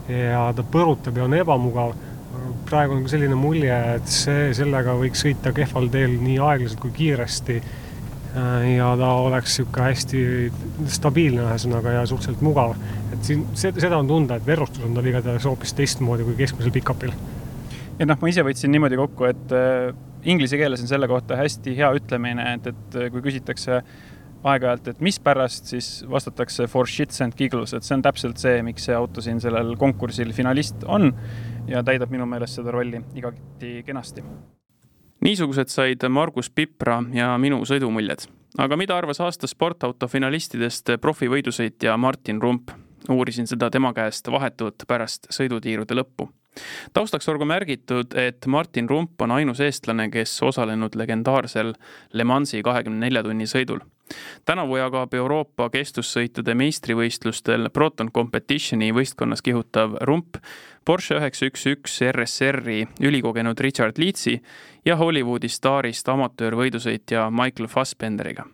[0.09, 1.95] ja ta põrutab ja on ebamugav
[2.69, 7.61] praegu on selline mulje, et see, sellega võiks sõita kehval teel nii aeglaselt kui kiiresti.
[8.35, 10.21] Äh, ja ta oleks niisugune hästi
[10.91, 12.73] stabiilne ühesõnaga ja suhteliselt mugav.
[13.15, 17.13] et siin seda on tunda, et verustus on tal igatahes hoopis teistmoodi kui keskmisel pikapil.
[17.99, 19.93] ja noh, ma ise võtsin niimoodi kokku, et äh,
[20.25, 23.79] inglise keeles on selle kohta hästi hea ütlemine, et, et kui küsitakse
[24.45, 28.91] aeg-ajalt, et mispärast, siis vastatakse for shits and giggles, et see on täpselt see, miks
[28.91, 31.13] see auto siin sellel konkursil finalist on
[31.71, 34.27] ja täidab minu meelest seda rolli igati kenasti.
[35.21, 38.27] Niisugused said Margus Pipra ja minu sõidumuljed.
[38.59, 42.71] aga mida arvas aasta sportauto finalistidest profivõidusõitja Martin Rump?
[43.11, 46.29] uurisin seda tema käest vahetult pärast sõidutiirude lõppu
[46.93, 51.75] taustaks olgu märgitud, et Martin Rump on ainus eestlane, kes osalenud legendaarsel
[52.13, 53.83] Le Mansi kahekümne nelja tunni sõidul
[54.45, 60.41] tänavu jagab Euroopa kestvussõitude meistrivõistlustel Proton Competitioni võistkonnas kihutav rump
[60.85, 64.37] Porsche üheksa üks üks RSR-i ülikogenud Richard Leedsi
[64.85, 68.45] ja Hollywoodi staarist amatöörvõidusõitja Michael Fassbenderiga.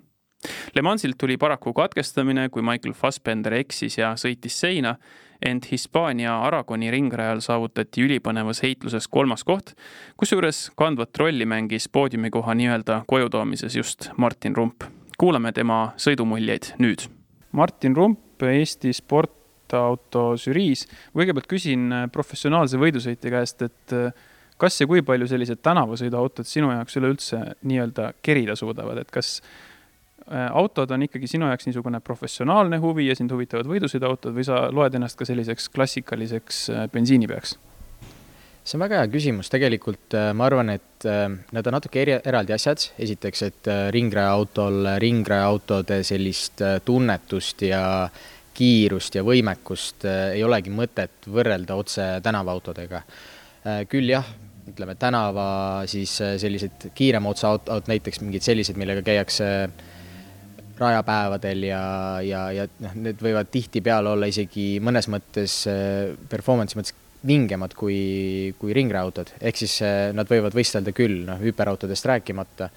[0.74, 4.94] Le Mansilt tuli paraku katkestamine, kui Michael Fassbender eksis ja sõitis seina,
[5.42, 9.74] ent Hispaania Aragoni ringrajal saavutati ülipõnevas heitluses kolmas koht,
[10.16, 17.04] kusjuures kandvat rolli mängis poodiumikoha nii-öelda koju toomises just Martin Rump kuulame tema sõidumuljeid nüüd.
[17.52, 20.86] Martin Rump Eesti sportauto žüriis.
[21.12, 24.14] kõigepealt küsin professionaalse võidusõitja käest, et äh,
[24.60, 30.48] kas ja kui palju sellised tänavasõiduautod sinu jaoks üleüldse nii-öelda kerida suudavad, et kas äh,
[30.48, 34.96] autod on ikkagi sinu jaoks niisugune professionaalne huvi ja sind huvitavad võidusõiduautod või sa loed
[34.96, 37.58] ennast ka selliseks klassikaliseks äh, bensiinipeaks?
[38.64, 42.16] See on väga hea küsimus, tegelikult äh, ma arvan, et äh, need on natuke eri,
[42.18, 47.82] eraldi asjad, esiteks, et äh, ringrajaautol, ringrajaautode sellist tunnetust ja
[48.60, 53.00] kiirust ja võimekust ei olegi mõtet võrrelda otse tänavaautodega.
[53.88, 54.26] küll jah,
[54.68, 55.46] ütleme tänava
[55.88, 59.46] siis sellised kiirema otsa autod, näiteks mingid sellised, millega käiakse
[60.76, 61.84] rajapäevadel ja,
[62.26, 65.62] ja, ja noh, need võivad tihtipeale olla isegi mõnes mõttes
[66.28, 72.06] performance'i mõttes vingemad kui, kui ringrajautod, ehk siis eh, nad võivad võistelda küll, noh, hüperautodest
[72.08, 72.70] rääkimata.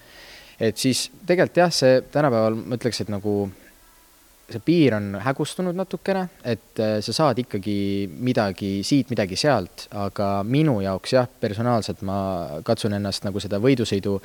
[0.60, 3.34] et siis tegelikult jah, see tänapäeval ma ütleks, et nagu
[4.44, 10.42] see piir on hägustunud natukene, et eh, sa saad ikkagi midagi siit, midagi sealt, aga
[10.44, 12.18] minu jaoks jah, personaalselt ma
[12.66, 14.18] katsun ennast nagu seda võidusõidu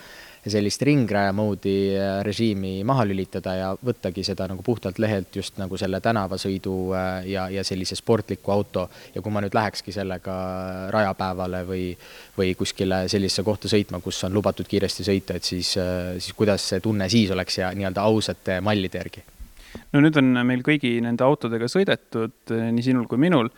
[0.51, 5.77] sellist ringraja moodi äh, režiimi maha lülitada ja võttagi seda nagu puhtalt lehelt just nagu
[5.79, 10.35] selle tänavasõidu äh, ja, ja sellise sportliku auto ja kui ma nüüd lähekski sellega
[10.93, 11.83] rajapäevale või,
[12.37, 16.69] või kuskile sellisesse kohta sõitma, kus on lubatud kiiresti sõita, et siis, äh, siis kuidas
[16.71, 19.25] see tunne siis oleks ja nii-öelda ausate mallide järgi?
[19.93, 23.51] no nüüd on meil kõigi nende autodega sõidetud, nii sinul kui minul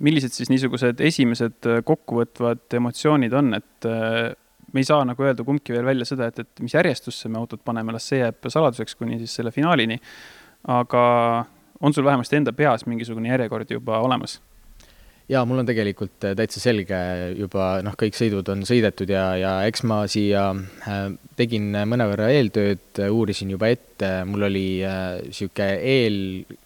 [0.00, 3.88] millised siis niisugused esimesed kokkuvõtvad emotsioonid on, et
[4.72, 7.62] me ei saa nagu öelda kumbki veel välja seda, et, et mis järjestusse me autot
[7.64, 10.00] paneme, las see jääb saladuseks kuni siis selle finaalini.
[10.68, 11.02] aga
[11.80, 14.40] on sul vähemasti enda peas mingisugune järjekord juba olemas?
[15.30, 16.98] jaa, mul on tegelikult täitsa selge
[17.38, 21.04] juba noh, kõik sõidud on sõidetud ja, ja eks ma siia äh,
[21.38, 26.18] tegin mõnevõrra eeltööd, uurisin juba ette, mul oli niisugune äh, eel,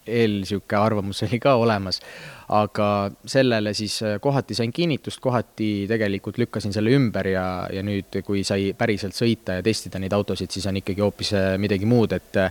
[0.06, 2.00] eel niisugune arvamus oli ka olemas,
[2.48, 2.88] aga
[3.26, 8.44] sellele siis äh, kohati sain kinnitust, kohati tegelikult lükkasin selle ümber ja, ja nüüd, kui
[8.44, 12.42] sai päriselt sõita ja testida neid autosid, siis on ikkagi hoopis äh, midagi muud, et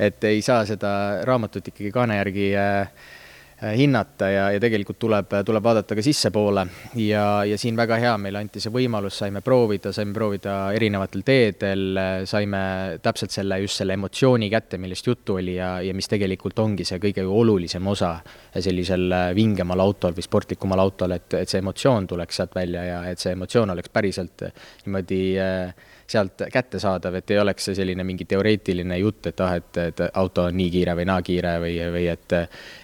[0.00, 0.90] et ei saa seda
[1.28, 3.19] raamatut ikkagi kaane järgi äh, Äh,
[3.60, 6.64] hinnata ja, ja tegelikult tuleb, tuleb vaadata ka sissepoole.
[7.00, 12.00] Ja, ja siin väga hea, meile anti see võimalus, saime proovida, saime proovida erinevatel teedel,
[12.28, 12.62] saime
[13.02, 17.00] täpselt selle, just selle emotsiooni kätte, millest juttu oli ja, ja mis tegelikult ongi see
[17.02, 18.14] kõige olulisem osa
[18.56, 23.20] sellisel vingemal autol või sportlikumal autol, et, et see emotsioon tuleks sealt välja ja et
[23.20, 24.48] see emotsioon oleks päriselt
[24.86, 29.80] niimoodi äh, sealt kättesaadav, et ei oleks see selline mingi teoreetiline jutt, et ah, et,
[29.90, 32.36] et auto on nii kiire või naa kiire või, või et,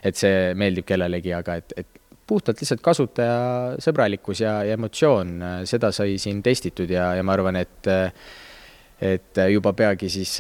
[0.07, 5.37] et see meeldib kellelegi, aga et, et puhtalt lihtsalt kasutajasõbralikkus ja, ja emotsioon,
[5.69, 7.95] seda sai siin testitud ja, ja ma arvan, et
[8.97, 10.39] et juba peagi siis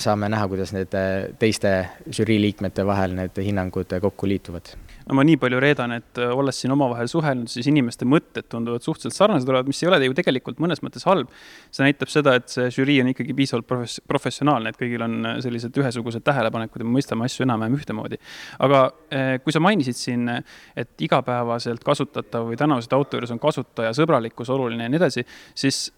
[0.00, 0.94] saame näha, kuidas need
[1.38, 1.74] teiste
[2.08, 4.72] žürii liikmete vahel need hinnangud kokku liituvad
[5.10, 8.84] no ma nii palju reedan, et äh, olles siin omavahel suhelnud, siis inimeste mõtted tunduvad
[8.86, 11.32] suhteliselt sarnased olevat, mis ei ole ju tegelikult mõnes mõttes halb.
[11.74, 15.40] see näitab seda, et see žürii on ikkagi piisavalt profes-, professionaalne, et kõigil on äh,
[15.42, 18.20] sellised ühesugused tähelepanekud ja me mõistame asju enam-vähem ühtemoodi.
[18.66, 20.30] aga äh, kui sa mainisid siin,
[20.78, 25.26] et igapäevaselt kasutatav või tänavaselt auto juures on kasutajasõbralikkus oluline ja nii edasi,
[25.58, 25.88] siis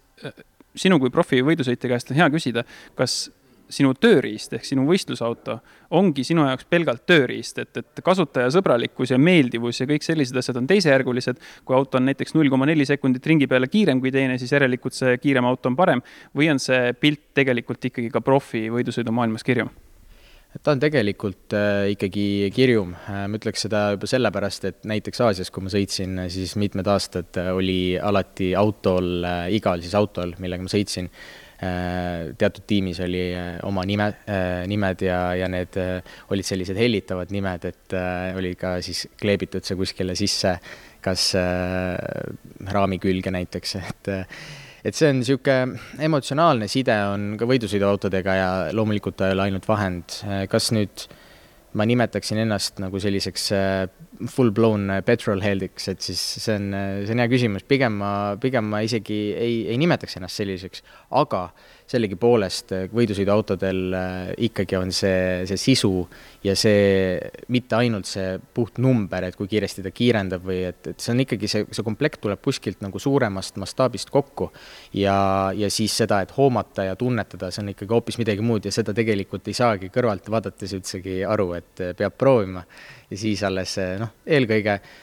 [0.75, 2.63] sinu kui profi võidusõitja käest on hea küsida,
[2.97, 3.27] kas
[3.69, 5.59] sinu tööriist ehk sinu võistlusauto
[5.97, 10.67] ongi sinu jaoks pelgalt tööriist, et, et kasutajasõbralikkus ja meeldivus ja kõik sellised asjad on
[10.69, 11.39] teisejärgulised.
[11.65, 14.97] kui auto on näiteks null koma neli sekundit ringi peale kiirem kui teine, siis järelikult
[14.97, 16.03] see kiirem auto on parem
[16.35, 19.71] või on see pilt tegelikult ikkagi ka profi võidusõidumaailmas kirjum?
[20.61, 25.49] ta on tegelikult äh, ikkagi kirjum äh,, ma ütleks seda juba sellepärast, et näiteks Aasias,
[25.53, 30.69] kui ma sõitsin, siis mitmed aastad oli alati autol äh,, igal siis autol, millega ma
[30.69, 31.09] sõitsin
[32.37, 35.77] teatud tiimis oli äh, oma nime, äh, nimed ja, ja need
[36.33, 37.95] olid sellised hellitavad nimed, et
[38.37, 40.57] oli ka siis kleebitud see kuskile sisse,
[41.03, 41.31] kas
[42.73, 44.13] raami külge näiteks, et
[44.83, 49.67] et see on niisugune emotsionaalne side on ka võidusõiduautodega ja loomulikult ta ei ole ainult
[49.69, 50.17] vahend,
[50.51, 51.05] kas nüüd
[51.73, 53.47] ma nimetaksin ennast nagu selliseks
[54.33, 56.69] full-blown petrolheadiks, et siis see on,
[57.05, 58.11] see on hea küsimus, pigem ma,
[58.41, 60.83] pigem ma isegi ei, ei nimetaks ennast selliseks,
[61.23, 61.47] aga
[61.89, 65.91] sellegipoolest võidusõiduautodel äh, ikkagi on see, see sisu
[66.45, 67.19] ja see,
[67.53, 71.23] mitte ainult see puht number, et kui kiiresti ta kiirendab või et, et see on
[71.25, 74.51] ikkagi see, see komplekt tuleb kuskilt nagu suuremast mastaabist kokku.
[74.97, 75.15] ja,
[75.55, 78.95] ja siis seda, et hoomata ja tunnetada, see on ikkagi hoopis midagi muud ja seda
[78.95, 82.65] tegelikult ei saagi kõrvalt vaadates üldsegi aru, et peab proovima
[83.09, 85.01] ja siis alles noh, eelkõige äh,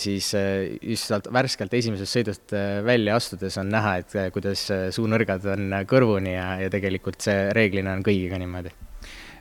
[0.00, 5.46] siis äh, just sealt värskelt esimesest sõidust äh, välja astudes on näha, et kuidas suunõrgad
[5.54, 8.74] on kõrvuni ja, ja tegelikult see reeglina on kõigiga niimoodi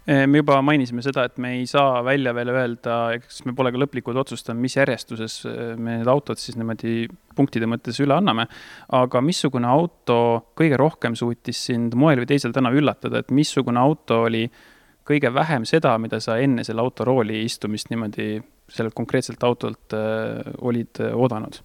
[0.04, 3.80] me juba mainisime seda, et me ei saa välja veel öelda, eks me pole ka
[3.80, 5.38] lõplikult otsustanud, mis järjestuses
[5.80, 7.06] me need autod siis niimoodi
[7.38, 8.50] punktide mõttes üle anname.
[8.92, 10.18] aga missugune auto
[10.60, 14.68] kõige rohkem suutis sind moel või teisel täna üllatada, et missugune auto oli äh,
[15.08, 18.38] kõige vähem seda, mida sa enne selle auto rooli istumist niimoodi
[18.74, 21.62] sellelt konkreetselt autolt äh, olid äh, oodanud?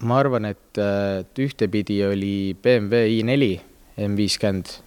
[0.00, 3.50] ma arvan, et, äh, et ühtepidi oli BMW i4
[4.00, 4.78] M50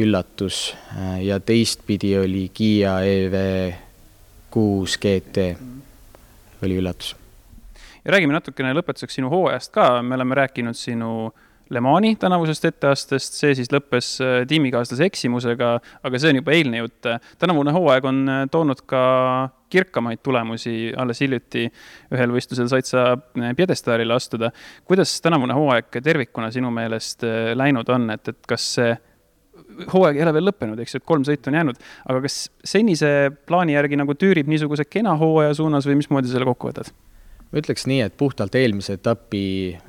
[0.00, 5.46] üllatus äh, ja teistpidi oli Kiia EV6 GT
[6.62, 7.14] oli üllatus.
[8.04, 12.64] ja räägime natukene lõpetuseks sinu hooajast ka, me oleme rääkinud sinu äh, Le Mani tänavusest
[12.66, 15.68] etteastest, see siis lõppes äh, tiimikaaslase eksimusega,
[16.02, 17.06] aga see on juba eilne jutt.
[17.38, 19.02] tänavune hooaeg on äh, toonud ka
[19.70, 21.68] kirkamaid tulemusi, alles hiljuti
[22.10, 24.50] ühel võistlusel said sa äh, pjedestaalile astuda.
[24.84, 27.22] kuidas tänavune hooaeg tervikuna sinu meelest
[27.54, 28.90] läinud on, et, et kas see
[29.92, 31.78] hooaeg ei ole veel lõppenud, eks ju, et kolm sõitu on jäänud,
[32.10, 36.72] aga kas senise plaani järgi nagu tüürib niisuguse kena hooaja suunas või mismoodi selle kokku
[36.72, 36.90] võtad?
[37.50, 39.42] Ma ütleks nii, et puhtalt eelmise etapi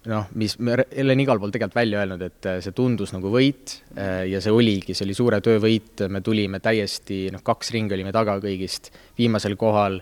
[0.09, 3.77] noh, mis me olen igal pool tegelikult välja öelnud, et äh, see tundus nagu võit
[3.93, 8.13] äh, ja see oligi, see oli suure töövõit, me tulime täiesti noh, kaks ringi olime
[8.15, 8.89] taga kõigist,
[9.19, 10.01] viimasel kohal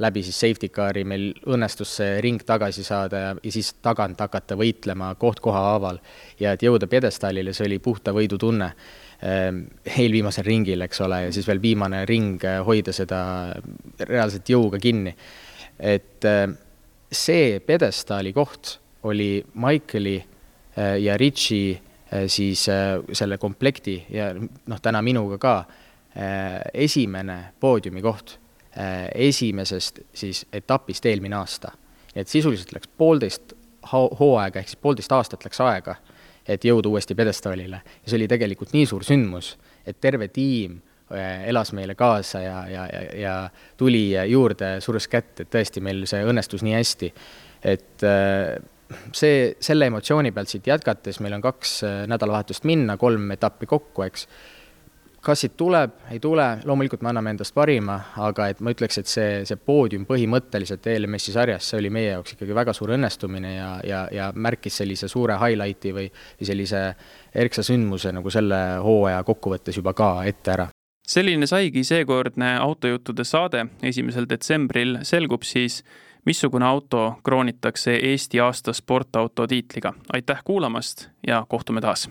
[0.00, 4.56] läbi siis safety car'i meil õnnestus see ring tagasi saada ja, ja siis tagant hakata
[4.56, 6.00] võitlema koht koha haaval.
[6.40, 9.64] ja et jõuda pjedestaalile, see oli puhta võidutunne ähm,
[9.98, 13.20] eelviimasel ringil, eks ole, ja siis veel viimane ring äh, hoida seda
[13.98, 15.16] reaalselt jõuga kinni.
[15.80, 16.24] et
[17.12, 20.16] see pjedestaali koht oli Michaeli
[20.78, 24.34] äh, ja Richie äh, siis äh, selle komplekti ja
[24.66, 25.64] noh, täna minuga ka,
[26.74, 28.32] esimene poodiumi koht
[29.14, 31.70] esimesest siis etapist eelmine aasta.
[32.16, 33.52] et sisuliselt läks poolteist
[33.92, 35.94] hooaega ehk siis poolteist aastat läks aega,
[36.48, 39.52] et jõuda uuesti pjedestaalile ja see oli tegelikult nii suur sündmus,
[39.86, 40.80] et terve tiim
[41.10, 43.36] elas meile kaasa ja, ja, ja, ja
[43.76, 47.12] tuli juurde, surus kätt, et tõesti, meil see õnnestus nii hästi.
[47.70, 48.60] et äh,
[49.12, 54.02] see, selle emotsiooni pealt siit jätkates, meil on kaks äh, nädalavahetust minna, kolm etappi kokku,
[54.06, 54.26] eks.
[55.20, 59.10] kas siit tuleb, ei tule, loomulikult me anname endast parima, aga et ma ütleks, et
[59.10, 63.70] see, see poodium põhimõtteliselt ELMS-i sarjas, see oli meie jaoks ikkagi väga suur õnnestumine ja,
[63.84, 66.08] ja, ja märkis sellise suure highlight'i või
[66.40, 66.84] sellise
[67.34, 70.70] erksa sündmuse nagu selle hooaja kokkuvõttes juba ka ette ära
[71.10, 73.66] selline saigi seekordne autojuttude saade.
[73.82, 75.82] esimesel detsembril selgub siis,
[76.24, 79.92] missugune auto kroonitakse Eesti aasta sportauto tiitliga.
[80.12, 82.10] aitäh kuulamast ja kohtume taas!